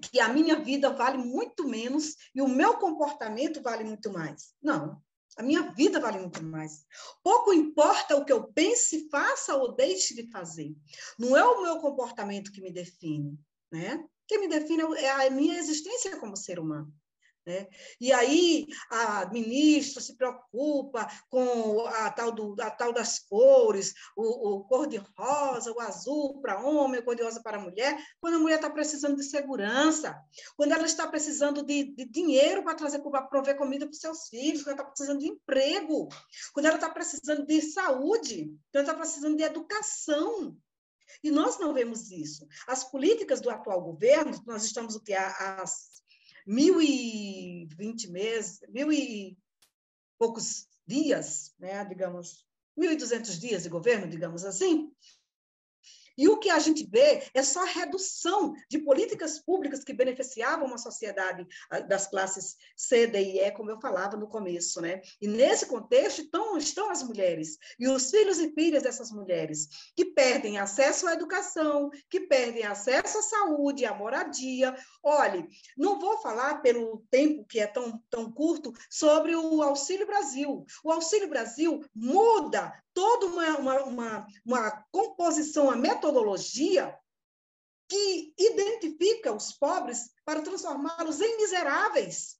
que 0.10 0.20
a 0.20 0.30
minha 0.30 0.60
vida 0.60 0.90
vale 0.90 1.18
muito 1.18 1.68
menos 1.68 2.16
e 2.34 2.42
o 2.42 2.48
meu 2.48 2.78
comportamento 2.78 3.62
vale 3.62 3.84
muito 3.84 4.12
mais. 4.12 4.56
Não. 4.62 5.02
A 5.38 5.44
minha 5.44 5.72
vida 5.72 6.00
vale 6.00 6.20
muito 6.20 6.44
mais. 6.44 6.86
Pouco 7.24 7.54
importa 7.54 8.16
o 8.16 8.26
que 8.26 8.34
eu 8.34 8.52
pense, 8.52 9.10
faça 9.10 9.56
ou 9.56 9.74
deixe 9.74 10.14
de 10.14 10.30
fazer. 10.30 10.76
Não 11.18 11.36
é 11.38 11.44
o 11.44 11.62
meu 11.62 11.80
comportamento 11.80 12.52
que 12.52 12.62
me 12.62 12.72
define, 12.72 13.40
né? 13.72 14.04
Quem 14.28 14.40
me 14.40 14.48
define 14.48 14.84
é 14.98 15.28
a 15.28 15.30
minha 15.30 15.58
existência 15.58 16.18
como 16.18 16.36
ser 16.36 16.60
humano. 16.60 16.94
Né? 17.46 17.68
E 18.00 18.14
aí 18.14 18.68
a 18.92 19.26
ministra 19.32 20.00
se 20.00 20.16
preocupa 20.16 21.08
com 21.28 21.86
a 21.88 22.12
tal, 22.12 22.32
do, 22.32 22.56
a 22.62 22.70
tal 22.70 22.94
das 22.94 23.18
cores, 23.18 23.96
o, 24.16 24.58
o 24.58 24.64
cor-de-rosa, 24.66 25.72
o 25.72 25.80
azul 25.80 26.40
para 26.40 26.60
homem, 26.64 27.00
o 27.00 27.04
cor-de-rosa 27.04 27.42
para 27.42 27.58
mulher, 27.58 27.98
quando 28.20 28.36
a 28.36 28.40
mulher 28.40 28.58
está 28.58 28.70
precisando 28.70 29.16
de 29.16 29.24
segurança, 29.24 30.16
quando 30.56 30.74
ela 30.74 30.86
está 30.86 31.08
precisando 31.08 31.64
de, 31.64 31.96
de 31.96 32.06
dinheiro 32.06 32.64
para 32.64 32.76
trazer 32.76 33.00
para 33.00 33.24
prover 33.24 33.58
comida 33.58 33.86
para 33.86 33.94
os 33.94 34.00
seus 34.00 34.28
filhos, 34.28 34.62
quando 34.62 34.80
ela 34.80 34.82
está 34.82 34.92
precisando 34.92 35.20
de 35.20 35.28
emprego, 35.28 36.10
quando 36.54 36.66
ela 36.68 36.76
está 36.76 36.90
precisando 36.90 37.46
de 37.46 37.60
saúde, 37.62 38.56
quando 38.72 38.84
ela 38.84 38.84
está 38.84 38.94
precisando 38.94 39.38
de 39.38 39.44
educação. 39.44 40.56
E 41.24 41.32
nós 41.32 41.60
não 41.60 41.74
vemos 41.74 42.12
isso. 42.12 42.48
As 42.68 42.84
políticas 42.84 43.42
do 43.42 43.50
atual 43.50 43.82
governo, 43.82 44.40
nós 44.46 44.64
estamos 44.64 44.96
o 44.96 45.02
que? 45.02 45.14
As 45.14 46.02
mil 46.46 46.82
e 46.82 47.68
vinte 47.78 48.10
meses, 48.10 48.60
mil 48.70 48.92
e 48.92 49.38
poucos 50.18 50.68
dias, 50.86 51.54
né, 51.60 51.84
digamos, 51.86 52.46
mil 52.76 52.92
e 52.92 52.96
duzentos 52.96 53.40
dias 53.40 53.64
de 53.64 53.70
governo, 53.70 54.08
digamos 54.08 54.44
assim, 54.44 54.92
e 56.22 56.30
o 56.30 56.38
que 56.38 56.52
a 56.52 56.60
gente 56.60 56.86
vê 56.86 57.24
é 57.34 57.42
só 57.42 57.64
a 57.64 57.66
redução 57.66 58.54
de 58.70 58.78
políticas 58.78 59.40
públicas 59.40 59.84
que 59.84 59.92
beneficiavam 59.92 60.68
uma 60.68 60.78
sociedade 60.78 61.48
ah, 61.68 61.80
das 61.80 62.06
classes 62.06 62.58
C, 62.76 63.08
D 63.08 63.20
e 63.20 63.40
E, 63.40 63.52
como 63.52 63.72
eu 63.72 63.82
falava 63.82 64.16
no 64.16 64.28
começo, 64.28 64.80
né? 64.82 65.02
E 65.20 65.28
nesse 65.28 65.66
contexto 65.66 66.22
estão, 66.22 66.56
estão 66.58 66.92
as 66.92 67.02
mulheres 67.02 67.58
e 67.80 67.88
os 67.88 68.12
filhos 68.12 68.38
e 68.38 68.54
filhas 68.54 68.84
dessas 68.84 69.10
mulheres 69.10 69.68
que 69.96 70.06
perdem 70.06 70.60
acesso 70.60 71.08
à 71.08 71.14
educação, 71.14 71.90
que 72.08 72.20
perdem 72.20 72.66
acesso 72.66 73.18
à 73.18 73.24
saúde, 73.24 73.84
à 73.84 73.96
moradia. 73.96 74.76
Olhe, 75.02 75.48
não 75.76 76.00
vou 76.00 76.20
falar 76.20 76.62
pelo 76.62 77.04
tempo 77.10 77.44
que 77.46 77.60
é 77.60 77.66
tão, 77.66 78.00
tão 78.12 78.32
curto 78.32 78.72
sobre 78.92 79.36
o 79.36 79.64
Auxílio 79.64 80.06
Brasil. 80.06 80.64
O 80.84 80.92
Auxílio 80.92 81.28
Brasil 81.28 81.84
muda 81.96 82.72
toda 82.94 83.26
uma, 83.28 83.58
uma, 83.58 83.84
uma, 83.84 84.28
uma 84.46 84.86
composição, 84.92 85.70
a 85.70 85.76
metodologia 85.76 86.98
que 87.88 88.34
identifica 88.38 89.34
os 89.34 89.52
pobres 89.52 90.12
para 90.24 90.42
transformá-los 90.42 91.20
em 91.20 91.38
miseráveis. 91.38 92.40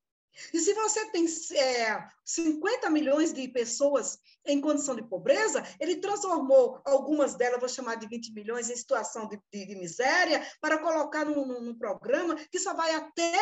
E 0.54 0.60
se 0.60 0.74
você 0.74 1.12
tem 1.12 1.26
é, 1.58 2.08
50 2.24 2.90
milhões 2.90 3.34
de 3.34 3.48
pessoas 3.50 4.18
em 4.46 4.62
condição 4.62 4.96
de 4.96 5.04
pobreza, 5.04 5.62
ele 5.80 5.98
transformou 5.98 6.82
algumas 6.86 7.36
delas, 7.36 7.60
vou 7.60 7.68
chamar 7.68 7.96
de 7.96 8.08
20 8.08 8.34
milhões, 8.34 8.70
em 8.70 8.76
situação 8.76 9.28
de, 9.28 9.40
de, 9.52 9.66
de 9.66 9.76
miséria, 9.76 10.42
para 10.62 10.78
colocar 10.78 11.26
num, 11.26 11.46
num, 11.46 11.78
programa 11.78 12.36
que 12.50 12.60
só 12.60 12.74
vai 12.74 12.96
até 12.96 13.34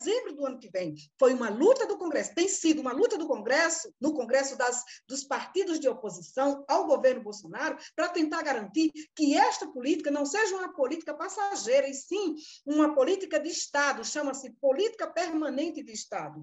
dezembro 0.00 0.34
do 0.34 0.46
ano 0.46 0.58
que 0.58 0.70
vem. 0.70 0.94
Foi 1.18 1.34
uma 1.34 1.50
luta 1.50 1.86
do 1.86 1.98
Congresso, 1.98 2.34
tem 2.34 2.48
sido 2.48 2.80
uma 2.80 2.92
luta 2.92 3.18
do 3.18 3.26
Congresso, 3.26 3.92
no 4.00 4.14
Congresso 4.14 4.56
das, 4.56 4.82
dos 5.06 5.24
partidos 5.24 5.78
de 5.78 5.88
oposição 5.88 6.64
ao 6.66 6.86
governo 6.86 7.22
Bolsonaro, 7.22 7.76
para 7.94 8.08
tentar 8.08 8.42
garantir 8.42 8.90
que 9.14 9.36
esta 9.36 9.66
política 9.68 10.10
não 10.10 10.24
seja 10.24 10.56
uma 10.56 10.72
política 10.72 11.14
passageira, 11.14 11.88
e 11.88 11.94
sim 11.94 12.34
uma 12.64 12.94
política 12.94 13.38
de 13.38 13.50
Estado, 13.50 14.04
chama-se 14.04 14.50
política 14.60 15.06
permanente 15.06 15.82
de 15.82 15.92
Estado. 15.92 16.42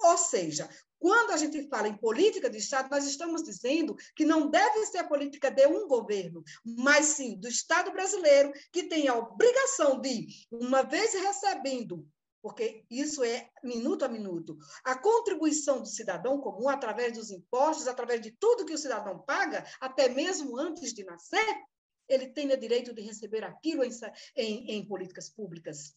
Ou 0.00 0.16
seja, 0.16 0.68
quando 0.98 1.30
a 1.30 1.36
gente 1.36 1.68
fala 1.68 1.88
em 1.88 1.96
política 1.96 2.50
de 2.50 2.58
Estado, 2.58 2.90
nós 2.90 3.06
estamos 3.06 3.42
dizendo 3.42 3.96
que 4.14 4.24
não 4.24 4.50
deve 4.50 4.84
ser 4.86 4.98
a 4.98 5.08
política 5.08 5.50
de 5.50 5.66
um 5.66 5.88
governo, 5.88 6.42
mas 6.64 7.06
sim 7.06 7.38
do 7.38 7.48
Estado 7.48 7.90
brasileiro, 7.92 8.52
que 8.72 8.84
tem 8.84 9.08
a 9.08 9.16
obrigação 9.16 10.00
de, 10.00 10.26
uma 10.50 10.82
vez 10.82 11.14
recebendo 11.14 12.06
porque 12.42 12.84
isso 12.90 13.22
é 13.22 13.50
minuto 13.62 14.04
a 14.04 14.08
minuto. 14.08 14.56
A 14.84 14.96
contribuição 14.96 15.80
do 15.80 15.86
cidadão 15.86 16.40
comum, 16.40 16.68
através 16.68 17.12
dos 17.12 17.30
impostos, 17.30 17.88
através 17.88 18.20
de 18.20 18.30
tudo 18.32 18.64
que 18.64 18.74
o 18.74 18.78
cidadão 18.78 19.18
paga, 19.18 19.66
até 19.80 20.08
mesmo 20.08 20.56
antes 20.56 20.92
de 20.92 21.04
nascer, 21.04 21.62
ele 22.08 22.32
o 22.54 22.56
direito 22.58 22.94
de 22.94 23.02
receber 23.02 23.44
aquilo 23.44 23.84
em, 23.84 23.90
em, 24.36 24.70
em 24.72 24.86
políticas 24.86 25.28
públicas. 25.28 25.94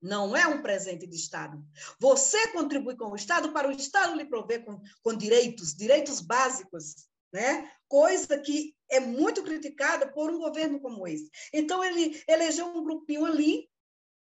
Não 0.00 0.36
é 0.36 0.46
um 0.46 0.62
presente 0.62 1.06
de 1.06 1.16
Estado. 1.16 1.62
Você 1.98 2.48
contribui 2.48 2.96
com 2.96 3.10
o 3.10 3.16
Estado 3.16 3.52
para 3.52 3.68
o 3.68 3.72
Estado 3.72 4.16
lhe 4.16 4.26
prover 4.26 4.64
com, 4.64 4.80
com 5.02 5.14
direitos, 5.16 5.74
direitos 5.74 6.20
básicos, 6.20 7.08
né? 7.32 7.70
Coisa 7.88 8.38
que 8.38 8.74
é 8.90 9.00
muito 9.00 9.42
criticada 9.42 10.12
por 10.12 10.30
um 10.30 10.38
governo 10.38 10.80
como 10.80 11.06
esse. 11.06 11.30
Então, 11.52 11.82
ele 11.82 12.22
elegeu 12.28 12.66
um 12.66 12.84
grupinho 12.84 13.24
ali 13.24 13.68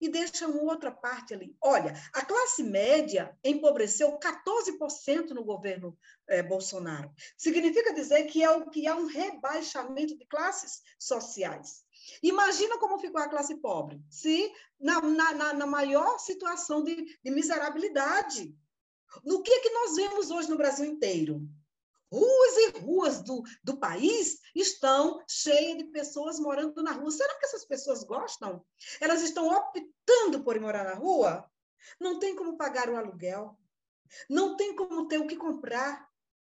e 0.01 0.09
deixa 0.09 0.47
uma 0.47 0.63
outra 0.63 0.91
parte 0.91 1.33
ali. 1.33 1.55
Olha, 1.61 1.93
a 2.11 2.25
classe 2.25 2.63
média 2.63 3.37
empobreceu 3.43 4.17
14% 4.17 5.29
no 5.29 5.43
governo 5.43 5.95
eh, 6.27 6.41
Bolsonaro. 6.41 7.13
Significa 7.37 7.93
dizer 7.93 8.23
que, 8.23 8.43
é 8.43 8.49
o, 8.49 8.67
que 8.69 8.87
há 8.87 8.95
um 8.95 9.05
rebaixamento 9.05 10.17
de 10.17 10.25
classes 10.25 10.81
sociais. 10.99 11.83
Imagina 12.23 12.79
como 12.79 12.97
ficou 12.97 13.21
a 13.21 13.29
classe 13.29 13.55
pobre, 13.57 14.01
se 14.09 14.51
na, 14.79 14.99
na, 15.01 15.53
na 15.53 15.65
maior 15.67 16.17
situação 16.17 16.83
de, 16.83 17.19
de 17.23 17.31
miserabilidade. 17.31 18.55
No 19.23 19.43
que, 19.43 19.51
é 19.51 19.59
que 19.59 19.69
nós 19.69 19.95
vemos 19.95 20.31
hoje 20.31 20.49
no 20.49 20.57
Brasil 20.57 20.85
inteiro? 20.85 21.47
Ruas 22.11 22.57
e 22.57 22.79
ruas 22.79 23.21
do, 23.21 23.41
do 23.63 23.77
país 23.77 24.39
estão 24.53 25.23
cheias 25.27 25.77
de 25.77 25.85
pessoas 25.85 26.39
morando 26.39 26.83
na 26.83 26.91
rua. 26.91 27.09
Será 27.09 27.33
que 27.39 27.45
essas 27.45 27.63
pessoas 27.63 28.03
gostam? 28.03 28.65
Elas 28.99 29.21
estão 29.21 29.47
optando 29.47 30.43
por 30.43 30.59
morar 30.59 30.83
na 30.83 30.95
rua? 30.95 31.49
Não 31.99 32.19
tem 32.19 32.35
como 32.35 32.57
pagar 32.57 32.89
o 32.89 32.97
aluguel. 32.97 33.57
Não 34.29 34.57
tem 34.57 34.75
como 34.75 35.07
ter 35.07 35.19
o 35.19 35.27
que 35.27 35.37
comprar. 35.37 36.05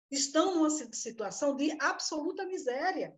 Estão 0.09 0.55
numa 0.55 0.69
situação 0.69 1.55
de 1.55 1.71
absoluta 1.81 2.45
miséria. 2.45 3.13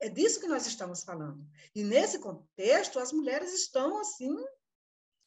É 0.00 0.08
disso 0.08 0.40
que 0.40 0.48
nós 0.48 0.66
estamos 0.66 1.02
falando. 1.02 1.44
E 1.74 1.82
nesse 1.82 2.18
contexto, 2.18 2.98
as 2.98 3.12
mulheres 3.12 3.52
estão 3.52 3.98
assim, 3.98 4.36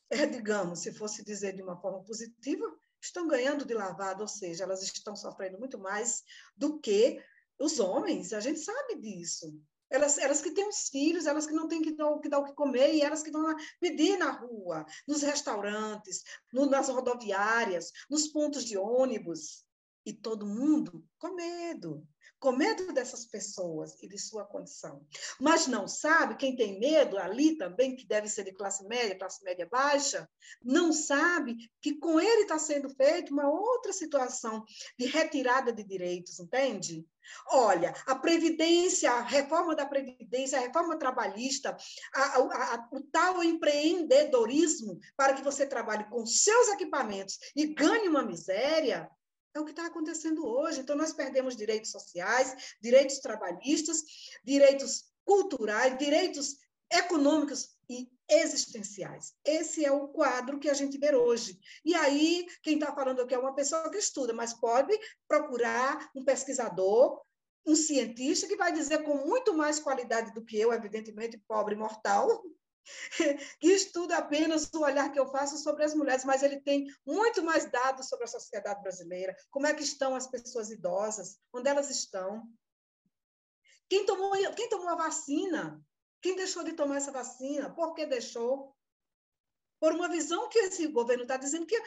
é, 0.10 0.26
digamos, 0.26 0.80
se 0.80 0.94
fosse 0.94 1.24
dizer 1.24 1.54
de 1.56 1.62
uma 1.62 1.80
forma 1.80 2.04
positiva, 2.04 2.66
estão 3.06 3.28
ganhando 3.28 3.66
de 3.66 3.74
lavado, 3.74 4.22
ou 4.22 4.28
seja, 4.28 4.64
elas 4.64 4.82
estão 4.84 5.16
sofrendo 5.16 5.58
muito 5.58 5.80
mais 5.80 6.24
do 6.56 6.80
que 6.80 7.24
os 7.60 7.80
homens, 7.80 8.34
a 8.34 8.40
gente 8.40 8.60
sabe 8.60 8.96
disso. 9.00 9.58
Elas, 9.90 10.18
elas 10.18 10.42
que 10.42 10.52
têm 10.52 10.68
os 10.68 10.90
filhos, 10.90 11.26
elas 11.26 11.46
que 11.46 11.54
não 11.54 11.68
têm 11.68 11.82
que 11.82 11.96
dar, 11.96 12.20
que 12.20 12.28
dar 12.28 12.40
o 12.40 12.46
que 12.46 12.54
comer, 12.54 12.96
e 12.96 13.02
elas 13.02 13.22
que 13.22 13.32
vão 13.32 13.56
pedir 13.80 14.18
na 14.18 14.32
rua, 14.32 14.86
nos 15.08 15.22
restaurantes, 15.22 16.24
no, 16.52 16.66
nas 16.66 16.90
rodoviárias, 16.90 17.92
nos 18.10 18.28
pontos 18.28 18.66
de 18.66 18.78
ônibus. 18.78 19.64
E 20.06 20.14
todo 20.14 20.46
mundo 20.46 21.06
com 21.18 21.34
medo 21.34 22.08
com 22.40 22.52
medo 22.52 22.94
dessas 22.94 23.26
pessoas 23.26 23.96
e 24.02 24.08
de 24.08 24.18
sua 24.18 24.46
condição. 24.46 25.06
Mas 25.40 25.68
não 25.68 25.88
sabe, 25.88 26.36
quem 26.36 26.56
tem 26.56 26.80
medo 26.80 27.18
ali 27.18 27.58
também, 27.58 27.96
que 27.96 28.06
deve 28.06 28.28
ser 28.28 28.44
de 28.44 28.54
classe 28.54 28.86
média, 28.88 29.18
classe 29.18 29.44
média 29.44 29.68
baixa, 29.70 30.30
não 30.64 30.92
sabe 30.92 31.56
que 31.82 31.98
com 31.98 32.20
ele 32.20 32.44
está 32.44 32.60
sendo 32.60 32.90
feita 32.90 33.32
uma 33.32 33.50
outra 33.50 33.92
situação 33.94 34.64
de 34.98 35.06
retirada 35.06 35.72
de 35.72 35.84
direitos, 35.84 36.40
entende? 36.40 37.06
Olha, 37.50 37.94
a 38.06 38.16
Previdência, 38.16 39.12
a 39.12 39.22
reforma 39.22 39.76
da 39.76 39.86
Previdência, 39.86 40.58
a 40.58 40.62
reforma 40.62 40.98
trabalhista, 40.98 41.76
a, 42.14 42.22
a, 42.22 42.76
a, 42.76 42.90
o 42.92 43.02
tal 43.02 43.44
empreendedorismo 43.44 45.00
para 45.18 45.34
que 45.34 45.44
você 45.44 45.66
trabalhe 45.66 46.08
com 46.10 46.26
seus 46.26 46.70
equipamentos 46.70 47.40
e 47.56 47.68
ganhe 47.68 48.08
uma 48.08 48.24
miséria, 48.24 49.10
é 49.56 49.60
o 49.60 49.66
que 49.66 49.72
está 49.72 49.86
acontecendo 49.86 50.46
hoje. 50.46 50.82
Então, 50.82 50.96
nós 50.96 51.14
perdemos 51.14 51.56
direitos 51.56 51.90
sociais, 51.90 52.76
direitos 52.82 53.20
trabalhistas, 53.20 54.04
direitos 54.44 55.06
culturais, 55.24 55.98
direitos 55.98 56.58
econômicos 56.92 57.70
e 57.90 58.10
existenciais. 58.30 59.34
Esse 59.44 59.86
é 59.86 59.92
o 59.92 60.10
quadro 60.10 60.60
que 60.60 60.70
a 60.70 60.74
gente 60.74 60.98
vê 60.98 61.16
hoje. 61.16 61.58
E 61.84 61.96
aí, 61.96 62.46
quem 62.62 62.76
está 62.76 62.94
falando 62.94 63.22
aqui 63.22 63.34
é 63.34 63.40
uma 63.40 63.56
pessoa 63.56 63.90
que 63.90 63.98
estuda, 63.98 64.34
mas 64.34 64.54
pode 64.54 64.98
procurar 65.28 66.12
um 66.16 66.24
pesquisador 66.24 67.24
um 67.66 67.76
cientista 67.76 68.48
que 68.48 68.56
vai 68.56 68.72
dizer 68.72 69.04
com 69.04 69.16
muito 69.26 69.54
mais 69.54 69.80
qualidade 69.80 70.32
do 70.34 70.46
que 70.46 70.56
eu, 70.60 70.72
evidentemente, 70.72 71.42
pobre 71.48 71.76
mortal, 71.76 72.44
que 73.60 73.68
estuda 73.68 74.18
apenas 74.18 74.72
o 74.74 74.82
olhar 74.82 75.12
que 75.12 75.20
eu 75.20 75.28
faço 75.28 75.58
sobre 75.58 75.84
as 75.84 75.94
mulheres, 75.94 76.26
mas 76.26 76.44
ele 76.44 76.60
tem 76.62 76.88
muito 77.06 77.44
mais 77.44 77.70
dados 77.70 78.08
sobre 78.08 78.26
a 78.26 78.30
sociedade 78.30 78.82
brasileira, 78.82 79.36
como 79.50 79.68
é 79.68 79.74
que 79.74 79.84
estão 79.84 80.16
as 80.16 80.28
pessoas 80.28 80.70
idosas, 80.70 81.40
onde 81.54 81.70
elas 81.70 81.90
estão. 81.90 82.44
Quem 83.90 84.06
tomou, 84.06 84.32
quem 84.56 84.70
tomou 84.70 84.90
a 84.90 84.96
vacina? 84.96 85.84
Quem 86.22 86.36
deixou 86.36 86.64
de 86.64 86.74
tomar 86.74 86.98
essa 86.98 87.12
vacina? 87.12 87.70
Por 87.70 87.94
que 87.94 88.06
deixou? 88.06 88.76
Por 89.80 89.94
uma 89.94 90.10
visão 90.10 90.50
que 90.50 90.58
esse 90.58 90.88
governo 90.88 91.24
está 91.24 91.38
dizendo 91.38 91.68
que 91.68 91.80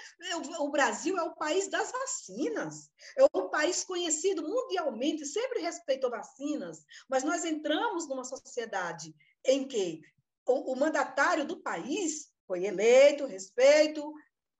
o 0.60 0.70
Brasil 0.70 1.18
é 1.18 1.22
o 1.22 1.34
país 1.34 1.68
das 1.68 1.90
vacinas, 1.90 2.90
é 3.16 3.24
o 3.24 3.48
país 3.48 3.82
conhecido 3.82 4.42
mundialmente, 4.42 5.24
sempre 5.24 5.60
respeitou 5.60 6.10
vacinas, 6.10 6.84
mas 7.08 7.24
nós 7.24 7.44
entramos 7.44 8.06
numa 8.06 8.24
sociedade 8.24 9.12
em 9.44 9.66
que 9.66 10.02
o, 10.48 10.72
o 10.72 10.76
mandatário 10.76 11.44
do 11.44 11.60
país 11.60 12.28
foi 12.46 12.64
eleito, 12.64 13.26
respeito 13.26 14.12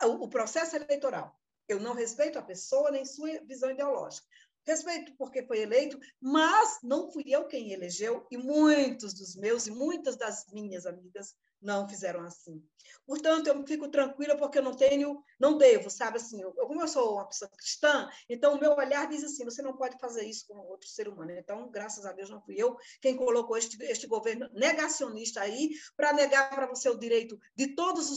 o, 0.03 0.25
o 0.25 0.29
processo 0.29 0.77
eleitoral. 0.77 1.35
Eu 1.69 1.81
não 1.81 1.95
respeito 1.95 2.39
a 2.39 2.43
pessoa 2.43 2.91
nem 2.91 3.05
sua 3.05 3.41
visão 3.45 3.71
ideológica. 3.71 4.27
Respeito 4.67 5.15
porque 5.17 5.43
foi 5.47 5.61
eleito, 5.61 5.99
mas 6.21 6.79
não 6.83 7.11
fui 7.11 7.25
eu 7.27 7.47
quem 7.47 7.73
elegeu, 7.73 8.27
e 8.31 8.37
muitos 8.37 9.15
dos 9.15 9.35
meus 9.35 9.67
e 9.67 9.71
muitas 9.71 10.17
das 10.17 10.45
minhas 10.53 10.85
amigas 10.85 11.35
não 11.61 11.89
fizeram 11.89 12.23
assim. 12.25 12.63
Portanto, 13.07 13.47
eu 13.47 13.67
fico 13.67 13.89
tranquila 13.89 14.37
porque 14.37 14.59
eu 14.59 14.63
não 14.63 14.75
tenho, 14.75 15.23
não 15.39 15.57
devo, 15.57 15.91
sabe 15.91 16.19
assim, 16.19 16.41
eu, 16.41 16.53
como 16.53 16.81
eu 16.81 16.89
sou 16.89 17.15
uma 17.15 17.27
pessoa 17.27 17.51
cristã, 17.51 18.09
então 18.29 18.55
o 18.55 18.61
meu 18.61 18.73
olhar 18.73 19.09
diz 19.09 19.25
assim, 19.25 19.45
você 19.45 19.63
não 19.63 19.77
pode 19.77 19.99
fazer 19.99 20.25
isso 20.25 20.47
com 20.47 20.59
outro 20.59 20.89
ser 20.89 21.09
humano. 21.09 21.33
Então, 21.33 21.71
graças 21.71 22.07
a 22.07 22.13
Deus, 22.13 22.31
não 22.31 22.41
fui 22.41 22.55
eu 22.57 22.77
quem 23.01 23.17
colocou 23.17 23.57
este, 23.57 23.83
este 23.85 24.07
governo 24.07 24.49
negacionista 24.53 25.41
aí 25.41 25.71
para 25.97 26.13
negar 26.13 26.51
para 26.51 26.67
você 26.67 26.89
o 26.89 26.99
direito 26.99 27.39
de 27.57 27.75
todas 27.75 28.11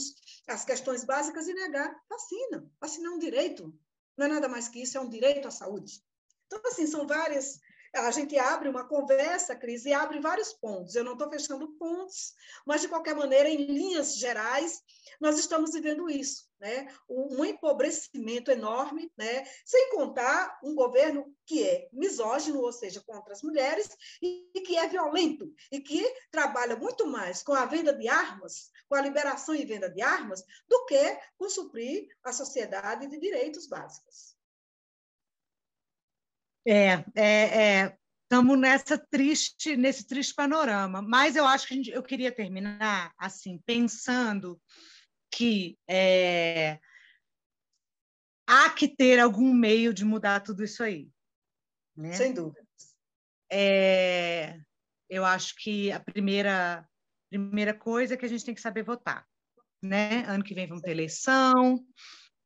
as 0.46 0.64
questões 0.64 1.04
básicas 1.04 1.48
e 1.48 1.54
negar 1.54 1.94
vacina. 2.08 2.70
Vacina 2.80 3.08
é 3.08 3.12
um 3.12 3.18
direito, 3.18 3.74
não 4.16 4.26
é 4.26 4.28
nada 4.28 4.48
mais 4.48 4.68
que 4.68 4.82
isso, 4.82 4.96
é 4.96 5.00
um 5.00 5.08
direito 5.08 5.48
à 5.48 5.50
saúde. 5.50 6.02
Então, 6.46 6.60
assim, 6.66 6.86
são 6.86 7.06
várias 7.06 7.58
a 7.94 8.10
gente 8.10 8.38
abre 8.38 8.68
uma 8.68 8.88
conversa, 8.88 9.54
Cris, 9.54 9.84
e 9.84 9.92
abre 9.92 10.18
vários 10.18 10.52
pontos. 10.52 10.94
Eu 10.94 11.04
não 11.04 11.12
estou 11.12 11.28
fechando 11.30 11.72
pontos, 11.78 12.34
mas, 12.66 12.80
de 12.80 12.88
qualquer 12.88 13.14
maneira, 13.14 13.48
em 13.48 13.66
linhas 13.66 14.16
gerais, 14.16 14.80
nós 15.20 15.38
estamos 15.38 15.72
vivendo 15.72 16.08
isso. 16.08 16.50
Né? 16.58 16.88
Um 17.08 17.44
empobrecimento 17.44 18.50
enorme, 18.50 19.12
né? 19.16 19.44
sem 19.64 19.90
contar 19.90 20.60
um 20.62 20.74
governo 20.74 21.34
que 21.44 21.66
é 21.66 21.88
misógino, 21.92 22.60
ou 22.60 22.72
seja, 22.72 23.02
contra 23.04 23.32
as 23.32 23.42
mulheres, 23.42 23.88
e 24.22 24.60
que 24.64 24.76
é 24.76 24.88
violento, 24.88 25.52
e 25.70 25.80
que 25.80 26.02
trabalha 26.30 26.76
muito 26.76 27.06
mais 27.06 27.42
com 27.42 27.52
a 27.52 27.66
venda 27.66 27.92
de 27.92 28.08
armas, 28.08 28.70
com 28.88 28.94
a 28.94 29.02
liberação 29.02 29.54
e 29.54 29.66
venda 29.66 29.90
de 29.90 30.00
armas, 30.00 30.44
do 30.68 30.86
que 30.86 31.18
com 31.36 31.50
suprir 31.50 32.06
a 32.22 32.32
sociedade 32.32 33.08
de 33.08 33.18
direitos 33.18 33.66
básicos. 33.66 34.36
É, 36.66 37.04
é, 37.16 37.96
estamos 38.24 38.56
é, 38.56 38.60
nessa 38.60 38.98
triste, 38.98 39.76
nesse 39.76 40.06
triste 40.06 40.34
panorama. 40.34 41.02
Mas 41.02 41.36
eu 41.36 41.46
acho 41.46 41.66
que 41.66 41.74
gente, 41.74 41.90
eu 41.90 42.02
queria 42.02 42.32
terminar 42.32 43.12
assim, 43.18 43.58
pensando 43.66 44.60
que 45.30 45.78
é, 45.88 46.78
há 48.46 48.70
que 48.70 48.88
ter 48.88 49.18
algum 49.18 49.52
meio 49.52 49.92
de 49.92 50.04
mudar 50.04 50.40
tudo 50.40 50.62
isso 50.64 50.82
aí. 50.82 51.08
Né? 51.96 52.12
Sem 52.12 52.32
dúvida. 52.32 52.66
É, 53.50 54.58
eu 55.08 55.24
acho 55.24 55.54
que 55.56 55.92
a 55.92 56.00
primeira, 56.00 56.88
primeira 57.30 57.74
coisa 57.74 58.14
é 58.14 58.16
que 58.16 58.24
a 58.24 58.28
gente 58.28 58.44
tem 58.44 58.54
que 58.54 58.60
saber 58.60 58.82
votar. 58.82 59.26
Né? 59.82 60.24
Ano 60.26 60.44
que 60.44 60.54
vem 60.54 60.66
vamos 60.66 60.82
ter 60.82 60.92
eleição, 60.92 61.84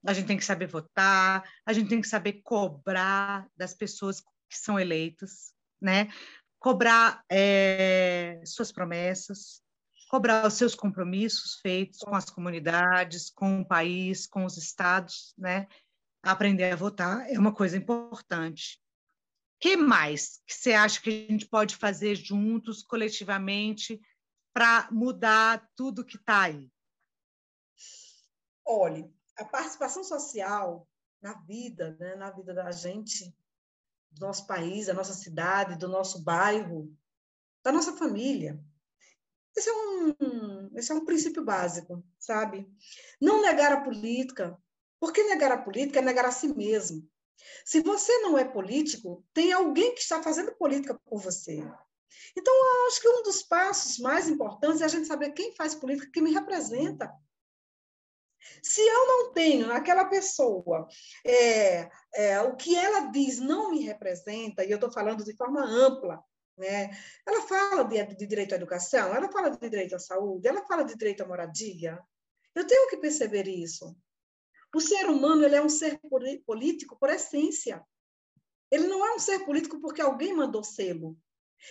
a 0.06 0.12
gente 0.12 0.26
tem 0.26 0.36
que 0.36 0.44
saber 0.44 0.66
votar, 0.66 1.42
a 1.64 1.72
gente 1.72 1.88
tem 1.88 2.00
que 2.00 2.08
saber 2.08 2.40
cobrar 2.44 3.48
das 3.56 3.74
pessoas 3.74 4.20
que 4.20 4.56
são 4.56 4.78
eleitas, 4.78 5.52
né? 5.80 6.08
Cobrar 6.58 7.24
é, 7.30 8.40
suas 8.44 8.70
promessas, 8.70 9.60
cobrar 10.08 10.46
os 10.46 10.54
seus 10.54 10.74
compromissos 10.74 11.58
feitos 11.60 11.98
com 12.00 12.14
as 12.14 12.30
comunidades, 12.30 13.30
com 13.30 13.60
o 13.60 13.66
país, 13.66 14.26
com 14.26 14.44
os 14.44 14.56
estados, 14.56 15.34
né? 15.36 15.66
Aprender 16.22 16.72
a 16.72 16.76
votar 16.76 17.28
é 17.28 17.38
uma 17.38 17.52
coisa 17.52 17.76
importante. 17.76 18.80
Que 19.60 19.76
mais 19.76 20.40
que 20.46 20.54
você 20.54 20.72
acha 20.72 21.00
que 21.00 21.26
a 21.28 21.32
gente 21.32 21.46
pode 21.46 21.76
fazer 21.76 22.14
juntos, 22.14 22.82
coletivamente, 22.82 24.00
para 24.52 24.88
mudar 24.90 25.66
tudo 25.74 26.04
que 26.04 26.16
está 26.16 26.42
aí? 26.42 26.70
Olhe, 28.64 29.08
a 29.38 29.44
participação 29.44 30.02
social 30.02 30.88
na 31.20 31.34
vida, 31.34 31.96
né, 31.98 32.14
na 32.16 32.30
vida 32.30 32.54
da 32.54 32.70
gente, 32.70 33.34
do 34.10 34.26
nosso 34.26 34.46
país, 34.46 34.86
da 34.86 34.94
nossa 34.94 35.12
cidade, 35.12 35.78
do 35.78 35.88
nosso 35.88 36.22
bairro, 36.22 36.94
da 37.62 37.72
nossa 37.72 37.96
família. 37.96 38.58
Esse 39.56 39.68
é 39.68 39.72
um, 39.72 40.70
esse 40.74 40.92
é 40.92 40.94
um 40.94 41.04
princípio 41.04 41.44
básico, 41.44 42.04
sabe? 42.18 42.68
Não 43.20 43.40
negar 43.40 43.72
a 43.72 43.80
política, 43.80 44.56
porque 45.00 45.22
negar 45.24 45.52
a 45.52 45.62
política 45.62 45.98
é 45.98 46.02
negar 46.02 46.26
a 46.26 46.32
si 46.32 46.48
mesmo. 46.48 47.08
Se 47.64 47.80
você 47.80 48.18
não 48.18 48.36
é 48.36 48.44
político, 48.44 49.24
tem 49.32 49.52
alguém 49.52 49.94
que 49.94 50.00
está 50.00 50.22
fazendo 50.22 50.54
política 50.56 50.98
por 51.04 51.20
você. 51.20 51.62
Então, 52.36 52.54
acho 52.86 53.00
que 53.00 53.08
um 53.08 53.22
dos 53.22 53.42
passos 53.42 53.98
mais 53.98 54.28
importantes 54.28 54.80
é 54.80 54.84
a 54.84 54.88
gente 54.88 55.06
saber 55.06 55.32
quem 55.32 55.54
faz 55.54 55.74
política, 55.74 56.10
quem 56.12 56.22
me 56.22 56.32
representa. 56.32 57.12
Se 58.62 58.80
eu 58.80 59.06
não 59.06 59.32
tenho 59.32 59.66
naquela 59.66 60.04
pessoa 60.06 60.88
é, 61.24 61.88
é, 62.14 62.40
o 62.40 62.56
que 62.56 62.74
ela 62.76 63.10
diz 63.10 63.38
não 63.38 63.70
me 63.70 63.84
representa, 63.84 64.64
e 64.64 64.70
eu 64.70 64.76
estou 64.76 64.90
falando 64.90 65.24
de 65.24 65.36
forma 65.36 65.64
ampla, 65.64 66.22
né? 66.56 66.90
ela 67.26 67.42
fala 67.42 67.84
de, 67.84 68.02
de 68.14 68.26
direito 68.26 68.54
à 68.54 68.56
educação, 68.56 69.14
ela 69.14 69.30
fala 69.30 69.50
de 69.50 69.68
direito 69.68 69.94
à 69.94 69.98
saúde, 69.98 70.48
ela 70.48 70.64
fala 70.66 70.84
de 70.84 70.96
direito 70.96 71.22
à 71.22 71.26
moradia. 71.26 71.98
Eu 72.54 72.66
tenho 72.66 72.88
que 72.88 72.96
perceber 72.96 73.46
isso. 73.46 73.94
O 74.74 74.80
ser 74.80 75.06
humano 75.06 75.44
ele 75.44 75.56
é 75.56 75.62
um 75.62 75.68
ser 75.68 76.00
político 76.46 76.96
por 76.98 77.10
essência. 77.10 77.84
Ele 78.70 78.86
não 78.86 79.06
é 79.06 79.14
um 79.14 79.18
ser 79.18 79.44
político 79.44 79.80
porque 79.80 80.02
alguém 80.02 80.34
mandou 80.34 80.64
sê-lo. 80.64 81.16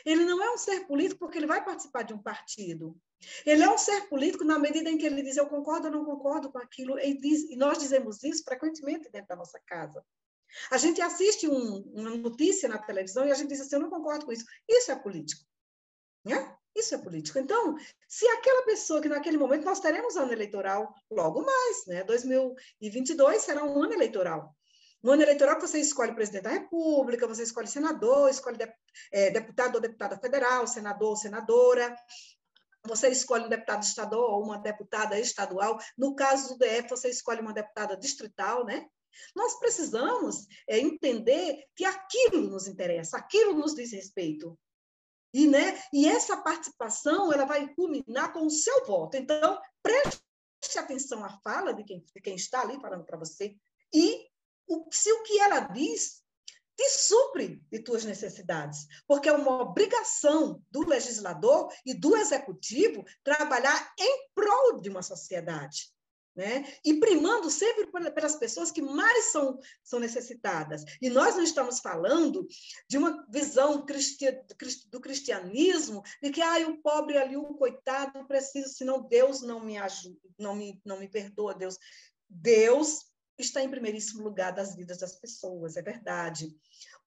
Ele 0.05 0.25
não 0.25 0.43
é 0.43 0.53
um 0.53 0.57
ser 0.57 0.85
político 0.87 1.19
porque 1.19 1.37
ele 1.37 1.47
vai 1.47 1.63
participar 1.63 2.03
de 2.03 2.13
um 2.13 2.21
partido. 2.21 2.97
Ele 3.45 3.63
é 3.63 3.69
um 3.69 3.77
ser 3.77 4.07
político 4.09 4.43
na 4.43 4.59
medida 4.59 4.89
em 4.89 4.97
que 4.97 5.05
ele 5.05 5.23
diz 5.23 5.37
eu 5.37 5.47
concordo 5.47 5.87
ou 5.87 5.93
não 5.93 6.05
concordo 6.05 6.51
com 6.51 6.57
aquilo, 6.57 6.99
e, 6.99 7.17
diz, 7.17 7.49
e 7.49 7.55
nós 7.55 7.77
dizemos 7.77 8.23
isso 8.23 8.43
frequentemente 8.43 9.09
dentro 9.11 9.27
da 9.29 9.35
nossa 9.35 9.59
casa. 9.65 10.03
A 10.71 10.77
gente 10.77 11.01
assiste 11.01 11.47
um, 11.47 11.81
uma 11.93 12.11
notícia 12.11 12.69
na 12.69 12.77
televisão 12.77 13.25
e 13.25 13.31
a 13.31 13.35
gente 13.35 13.49
diz 13.49 13.61
assim, 13.61 13.75
eu 13.75 13.81
não 13.81 13.89
concordo 13.89 14.25
com 14.25 14.31
isso. 14.31 14.45
Isso 14.67 14.91
é 14.91 14.95
político. 14.95 15.43
Né? 16.23 16.55
Isso 16.75 16.93
é 16.93 16.97
político. 16.97 17.39
Então, 17.39 17.77
se 18.07 18.27
aquela 18.27 18.63
pessoa 18.63 19.01
que 19.01 19.07
naquele 19.07 19.37
momento 19.37 19.63
nós 19.63 19.79
teremos 19.79 20.17
ano 20.17 20.31
eleitoral 20.31 20.93
logo 21.09 21.41
mais, 21.41 21.85
né? 21.87 22.03
2022 22.03 23.41
será 23.41 23.63
um 23.63 23.81
ano 23.81 23.93
eleitoral. 23.93 24.53
No 25.01 25.11
ano 25.11 25.21
eleitoral 25.21 25.59
você 25.61 25.79
escolhe 25.79 26.15
presidente 26.15 26.43
da 26.43 26.49
República, 26.49 27.27
você 27.27 27.43
escolhe 27.43 27.67
senador, 27.67 28.29
escolhe 28.29 28.57
é, 29.11 29.31
deputado 29.31 29.75
ou 29.75 29.81
deputada 29.81 30.17
federal, 30.17 30.67
senador 30.67 31.09
ou 31.09 31.15
senadora, 31.15 31.95
você 32.83 33.09
escolhe 33.09 33.45
um 33.45 33.49
deputado 33.49 33.83
estadual 33.83 34.31
ou 34.31 34.43
uma 34.43 34.59
deputada 34.59 35.19
estadual. 35.19 35.79
No 35.97 36.15
caso 36.15 36.49
do 36.49 36.57
DF, 36.59 36.89
você 36.89 37.09
escolhe 37.09 37.41
uma 37.41 37.53
deputada 37.53 37.97
distrital, 37.97 38.65
né? 38.65 38.87
Nós 39.35 39.57
precisamos 39.59 40.45
é, 40.67 40.77
entender 40.77 41.65
que 41.75 41.85
aquilo 41.85 42.41
nos 42.49 42.67
interessa, 42.67 43.17
aquilo 43.17 43.53
nos 43.53 43.73
diz 43.73 43.91
respeito. 43.91 44.57
E, 45.33 45.47
né, 45.47 45.81
e 45.91 46.07
essa 46.07 46.37
participação 46.37 47.31
ela 47.33 47.45
vai 47.45 47.73
culminar 47.73 48.31
com 48.31 48.45
o 48.45 48.49
seu 48.49 48.85
voto. 48.85 49.17
Então, 49.17 49.59
preste 49.83 50.21
atenção 50.77 51.23
à 51.23 51.29
fala 51.39 51.73
de 51.73 51.83
quem, 51.83 52.05
de 52.13 52.21
quem 52.21 52.35
está 52.35 52.61
ali 52.61 52.79
falando 52.79 53.03
para 53.03 53.17
você 53.17 53.55
e 53.93 54.27
o, 54.67 54.87
se 54.91 55.11
o 55.11 55.23
que 55.23 55.39
ela 55.39 55.59
diz 55.59 56.23
te 56.75 56.89
supre 56.89 57.61
de 57.71 57.79
tuas 57.79 58.03
necessidades, 58.03 58.87
porque 59.07 59.29
é 59.29 59.33
uma 59.33 59.61
obrigação 59.61 60.61
do 60.69 60.87
legislador 60.87 61.71
e 61.85 61.93
do 61.93 62.15
executivo 62.15 63.03
trabalhar 63.23 63.93
em 63.99 64.29
prol 64.33 64.81
de 64.81 64.89
uma 64.89 65.01
sociedade. 65.01 65.95
Né? 66.35 66.65
E 66.83 66.99
primando 66.99 67.49
sempre 67.49 67.87
pelas 68.11 68.35
pessoas 68.35 68.69
que 68.69 68.81
mais 68.81 69.31
são, 69.31 69.57
são 69.81 70.01
necessitadas. 70.01 70.83
E 71.01 71.09
nós 71.09 71.33
não 71.35 71.43
estamos 71.43 71.79
falando 71.79 72.45
de 72.89 72.97
uma 72.97 73.25
visão 73.29 73.85
do 74.91 74.99
cristianismo 74.99 76.03
de 76.21 76.31
que 76.31 76.41
ah, 76.41 76.67
o 76.67 76.81
pobre 76.81 77.17
ali, 77.17 77.37
o 77.37 77.53
coitado, 77.53 78.27
preciso, 78.27 78.73
senão 78.73 79.07
Deus 79.07 79.41
não 79.41 79.61
me 79.61 79.77
ajuda, 79.77 80.19
não 80.37 80.53
me, 80.53 80.81
não 80.83 80.99
me 80.99 81.07
perdoa, 81.07 81.55
Deus. 81.55 81.77
Deus 82.29 83.05
está 83.37 83.61
em 83.61 83.69
primeiríssimo 83.69 84.23
lugar 84.23 84.51
das 84.51 84.75
vidas 84.75 84.99
das 84.99 85.15
pessoas, 85.15 85.75
é 85.75 85.81
verdade. 85.81 86.55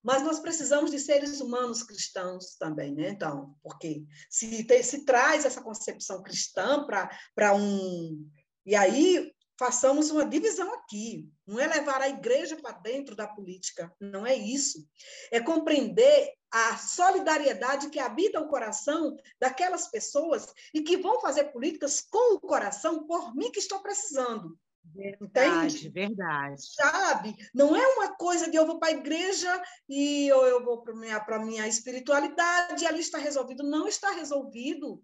Mas 0.02 0.22
nós 0.22 0.38
precisamos 0.38 0.90
de 0.90 0.98
seres 0.98 1.40
humanos 1.40 1.82
cristãos 1.82 2.56
também, 2.56 2.94
né? 2.94 3.10
Então, 3.10 3.54
porque 3.62 4.04
se, 4.30 4.66
se 4.82 5.04
traz 5.04 5.44
essa 5.44 5.62
concepção 5.62 6.22
cristã 6.22 6.86
para 6.86 7.54
um. 7.54 8.28
E 8.64 8.76
aí 8.76 9.32
façamos 9.58 10.10
uma 10.10 10.24
divisão 10.24 10.72
aqui. 10.74 11.28
Não 11.46 11.58
é 11.58 11.66
levar 11.66 12.00
a 12.00 12.08
igreja 12.08 12.56
para 12.56 12.78
dentro 12.78 13.16
da 13.16 13.26
política, 13.26 13.92
não 14.00 14.24
é 14.24 14.34
isso. 14.34 14.86
É 15.32 15.40
compreender 15.40 16.32
a 16.50 16.76
solidariedade 16.76 17.90
que 17.90 17.98
habita 17.98 18.40
o 18.40 18.48
coração 18.48 19.16
daquelas 19.40 19.88
pessoas 19.88 20.46
e 20.72 20.80
que 20.82 20.96
vão 20.96 21.20
fazer 21.20 21.44
políticas 21.52 22.00
com 22.00 22.36
o 22.36 22.40
coração 22.40 23.06
por 23.06 23.34
mim 23.34 23.50
que 23.50 23.58
estou 23.58 23.80
precisando. 23.80 24.56
Verdade, 24.95 25.76
Entende? 25.76 25.89
verdade. 25.89 26.62
Sabe? 26.74 27.36
Não 27.55 27.76
é 27.76 27.86
uma 27.95 28.16
coisa 28.16 28.51
de 28.51 28.57
eu 28.57 28.66
vou 28.66 28.78
para 28.78 28.89
a 28.89 28.99
igreja 28.99 29.62
e 29.89 30.28
eu, 30.28 30.45
eu 30.45 30.64
vou 30.64 30.82
para 30.82 30.93
a 30.93 30.97
minha, 30.97 31.45
minha 31.45 31.68
espiritualidade 31.68 32.84
e 32.84 32.86
ali 32.86 33.01
está 33.01 33.18
resolvido. 33.18 33.62
Não 33.62 33.86
está 33.86 34.11
resolvido. 34.11 35.03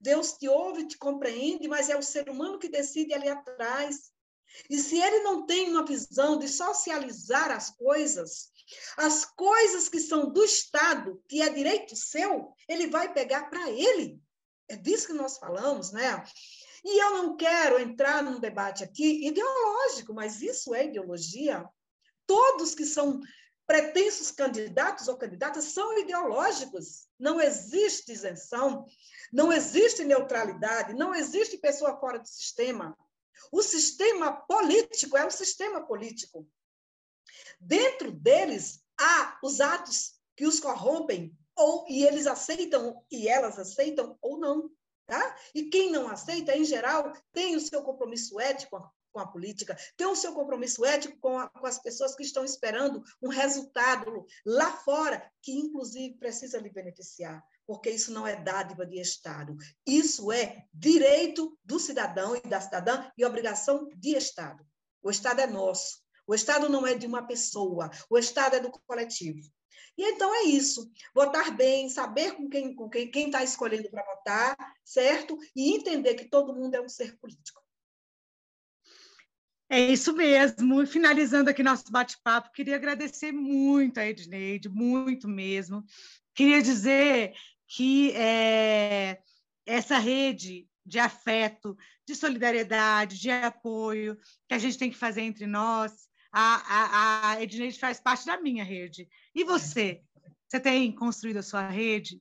Deus 0.00 0.32
te 0.32 0.48
ouve, 0.48 0.86
te 0.86 0.98
compreende, 0.98 1.68
mas 1.68 1.88
é 1.88 1.96
o 1.96 2.02
ser 2.02 2.28
humano 2.28 2.58
que 2.58 2.68
decide 2.68 3.14
ali 3.14 3.28
atrás. 3.28 4.10
E 4.70 4.78
se 4.78 4.98
ele 5.00 5.20
não 5.20 5.46
tem 5.46 5.70
uma 5.70 5.84
visão 5.84 6.38
de 6.38 6.48
socializar 6.48 7.50
as 7.50 7.70
coisas, 7.70 8.50
as 8.96 9.24
coisas 9.24 9.88
que 9.88 10.00
são 10.00 10.32
do 10.32 10.44
Estado, 10.44 11.22
que 11.28 11.42
é 11.42 11.48
direito 11.48 11.94
seu, 11.94 12.52
ele 12.68 12.86
vai 12.88 13.12
pegar 13.12 13.48
para 13.50 13.70
ele. 13.70 14.20
É 14.68 14.76
disso 14.76 15.08
que 15.08 15.12
nós 15.12 15.38
falamos, 15.38 15.92
né? 15.92 16.24
E 16.88 17.02
eu 17.02 17.10
não 17.14 17.36
quero 17.36 17.80
entrar 17.80 18.22
num 18.22 18.38
debate 18.38 18.84
aqui 18.84 19.26
ideológico, 19.26 20.14
mas 20.14 20.40
isso 20.40 20.72
é 20.72 20.84
ideologia. 20.84 21.68
Todos 22.24 22.76
que 22.76 22.84
são 22.84 23.20
pretensos 23.66 24.30
candidatos 24.30 25.08
ou 25.08 25.16
candidatas 25.16 25.64
são 25.64 25.98
ideológicos. 25.98 27.08
Não 27.18 27.40
existe 27.40 28.12
isenção, 28.12 28.86
não 29.32 29.52
existe 29.52 30.04
neutralidade, 30.04 30.94
não 30.94 31.12
existe 31.12 31.58
pessoa 31.58 31.98
fora 31.98 32.20
do 32.20 32.28
sistema. 32.28 32.96
O 33.50 33.62
sistema 33.62 34.32
político 34.46 35.16
é 35.16 35.26
um 35.26 35.30
sistema 35.30 35.84
político. 35.84 36.48
Dentro 37.58 38.12
deles 38.12 38.80
há 38.96 39.40
os 39.42 39.60
atos 39.60 40.20
que 40.36 40.46
os 40.46 40.60
corrompem, 40.60 41.36
ou 41.56 41.84
e 41.88 42.04
eles 42.04 42.28
aceitam 42.28 43.04
e 43.10 43.26
elas 43.26 43.58
aceitam 43.58 44.16
ou 44.22 44.38
não. 44.38 44.70
Tá? 45.06 45.36
E 45.54 45.64
quem 45.64 45.90
não 45.90 46.08
aceita, 46.08 46.56
em 46.56 46.64
geral, 46.64 47.12
tem 47.32 47.54
o 47.54 47.60
seu 47.60 47.80
compromisso 47.82 48.40
ético 48.40 48.92
com 49.12 49.20
a 49.20 49.26
política, 49.26 49.74
tem 49.96 50.06
o 50.06 50.16
seu 50.16 50.34
compromisso 50.34 50.84
ético 50.84 51.16
com, 51.20 51.38
a, 51.38 51.48
com, 51.48 51.64
as 51.64 51.78
pessoas 51.78 52.14
que 52.14 52.22
estão 52.22 52.44
esperando 52.44 53.02
um 53.22 53.28
resultado 53.28 54.26
lá 54.44 54.70
fora, 54.72 55.30
que 55.40 55.52
inclusive 55.52 56.18
precisa 56.18 56.58
lhe 56.58 56.68
beneficiar, 56.68 57.42
porque 57.66 57.88
isso 57.88 58.12
não 58.12 58.26
é 58.26 58.36
dádiva 58.36 58.84
de 58.84 59.00
Estado, 59.00 59.56
isso 59.86 60.30
é 60.30 60.66
direito 60.74 61.56
do 61.64 61.80
cidadão 61.80 62.36
e 62.36 62.40
da 62.42 62.60
cidadã 62.60 63.10
e 63.16 63.24
obrigação 63.24 63.88
de 63.96 64.14
Estado. 64.14 64.66
O 65.02 65.10
Estado 65.10 65.40
é 65.40 65.46
nosso, 65.46 65.98
o 66.26 66.34
Estado 66.34 66.68
não 66.68 66.86
é 66.86 66.94
de 66.94 67.06
uma 67.06 67.26
pessoa, 67.26 67.88
o 68.10 68.18
Estado 68.18 68.56
é 68.56 68.60
do 68.60 68.70
coletivo. 68.86 69.40
E 69.96 70.02
então 70.12 70.34
é 70.34 70.42
isso. 70.44 70.90
Votar 71.14 71.56
bem, 71.56 71.88
saber 71.88 72.32
com 72.32 72.48
quem 72.48 72.74
com 72.74 72.88
quem 72.88 73.10
quem 73.10 73.26
está 73.26 73.42
escolhendo 73.42 73.90
para 73.90 74.04
votar, 74.04 74.56
certo? 74.84 75.38
E 75.54 75.74
entender 75.74 76.14
que 76.14 76.28
todo 76.28 76.54
mundo 76.54 76.74
é 76.74 76.80
um 76.80 76.88
ser 76.88 77.16
político. 77.18 77.60
É 79.68 79.80
isso 79.80 80.12
mesmo. 80.12 80.82
E 80.82 80.86
finalizando 80.86 81.50
aqui 81.50 81.62
nosso 81.62 81.90
bate-papo, 81.90 82.52
queria 82.52 82.76
agradecer 82.76 83.32
muito 83.32 83.98
a 83.98 84.06
Edneide, 84.06 84.68
muito 84.68 85.28
mesmo. 85.28 85.84
Queria 86.34 86.62
dizer 86.62 87.34
que 87.66 88.12
é, 88.12 89.18
essa 89.66 89.98
rede 89.98 90.68
de 90.84 91.00
afeto, 91.00 91.76
de 92.06 92.14
solidariedade, 92.14 93.18
de 93.18 93.28
apoio 93.28 94.16
que 94.48 94.54
a 94.54 94.58
gente 94.58 94.78
tem 94.78 94.88
que 94.88 94.96
fazer 94.96 95.22
entre 95.22 95.46
nós, 95.46 96.05
a, 96.38 97.30
a, 97.30 97.42
Edneide 97.42 97.78
faz 97.78 97.98
parte 97.98 98.26
da 98.26 98.38
minha 98.38 98.62
rede. 98.62 99.08
E 99.34 99.42
você? 99.42 100.02
Você 100.46 100.60
tem 100.60 100.94
construído 100.94 101.38
a 101.38 101.42
sua 101.42 101.66
rede? 101.68 102.20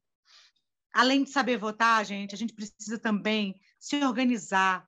Além 0.94 1.24
de 1.24 1.30
saber 1.30 1.58
votar, 1.58 2.06
gente, 2.06 2.34
a 2.34 2.38
gente 2.38 2.54
precisa 2.54 2.98
também 2.98 3.60
se 3.78 3.98
organizar, 4.04 4.88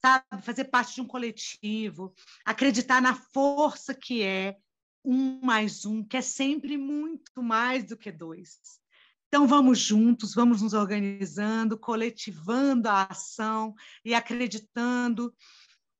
sabe? 0.00 0.24
Fazer 0.42 0.64
parte 0.64 0.94
de 0.94 1.02
um 1.02 1.06
coletivo, 1.06 2.14
acreditar 2.46 3.02
na 3.02 3.14
força 3.14 3.94
que 3.94 4.22
é 4.22 4.56
um 5.04 5.38
mais 5.44 5.84
um, 5.84 6.02
que 6.02 6.16
é 6.16 6.22
sempre 6.22 6.78
muito 6.78 7.42
mais 7.42 7.84
do 7.84 7.96
que 7.96 8.10
dois. 8.10 8.58
Então, 9.28 9.46
vamos 9.46 9.78
juntos, 9.78 10.34
vamos 10.34 10.62
nos 10.62 10.72
organizando, 10.72 11.78
coletivando 11.78 12.88
a 12.88 13.02
ação 13.02 13.74
e 14.02 14.14
acreditando 14.14 15.34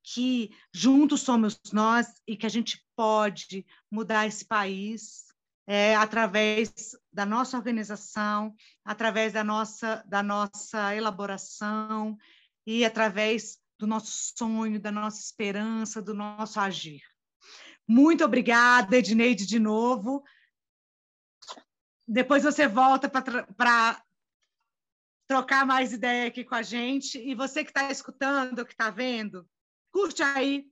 que 0.07 0.57
juntos 0.73 1.23
somos 1.23 1.61
nós 1.73 2.07
e 2.27 2.37
que 2.37 2.47
a 2.47 2.49
gente 2.49 2.81
pode 2.95 3.67
mudar 3.91 4.25
esse 4.27 4.45
país 4.45 5.25
é, 5.67 5.97
através 5.97 6.97
da 7.13 7.27
nossa 7.27 7.57
organização, 7.57 8.55
através 8.85 9.33
da 9.33 9.43
nossa, 9.43 10.05
da 10.07 10.23
nossa 10.23 10.95
elaboração 10.95 12.17
e 12.65 12.85
através 12.85 13.59
do 13.79 13.87
nosso 13.87 14.33
sonho, 14.39 14.81
da 14.81 14.93
nossa 14.93 15.21
esperança, 15.21 16.01
do 16.01 16.15
nosso 16.15 16.61
agir. 16.61 17.03
Muito 17.87 18.25
obrigada, 18.25 18.97
Edneide, 18.97 19.45
de 19.45 19.59
novo. 19.59 20.23
Depois 22.07 22.45
você 22.45 22.69
volta 22.69 23.09
para 23.09 24.01
trocar 25.29 25.67
mais 25.67 25.93
ideia 25.93 26.29
aqui 26.29 26.45
com 26.45 26.55
a 26.55 26.63
gente. 26.63 27.19
E 27.19 27.35
você 27.35 27.65
que 27.65 27.71
está 27.71 27.91
escutando, 27.91 28.65
que 28.65 28.73
está 28.73 28.91
vendo, 28.91 29.47
curte 29.97 30.23
aí, 30.23 30.67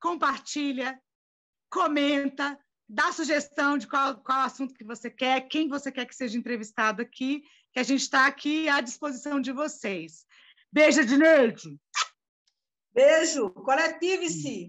compartilha, 0.00 0.96
comenta, 1.68 2.56
dá 2.88 3.10
sugestão 3.10 3.76
de 3.76 3.88
qual, 3.88 4.22
qual 4.22 4.42
assunto 4.42 4.72
que 4.72 4.84
você 4.84 5.10
quer, 5.10 5.48
quem 5.48 5.66
você 5.66 5.90
quer 5.90 6.06
que 6.06 6.14
seja 6.14 6.38
entrevistado 6.38 7.02
aqui, 7.02 7.42
que 7.72 7.80
a 7.80 7.82
gente 7.82 8.02
está 8.02 8.24
aqui 8.24 8.68
à 8.68 8.80
disposição 8.80 9.40
de 9.40 9.50
vocês. 9.50 10.24
Beijo, 10.70 11.04
Dineide! 11.04 11.76
Beijo, 12.94 13.50
coletive-se! 13.50 14.60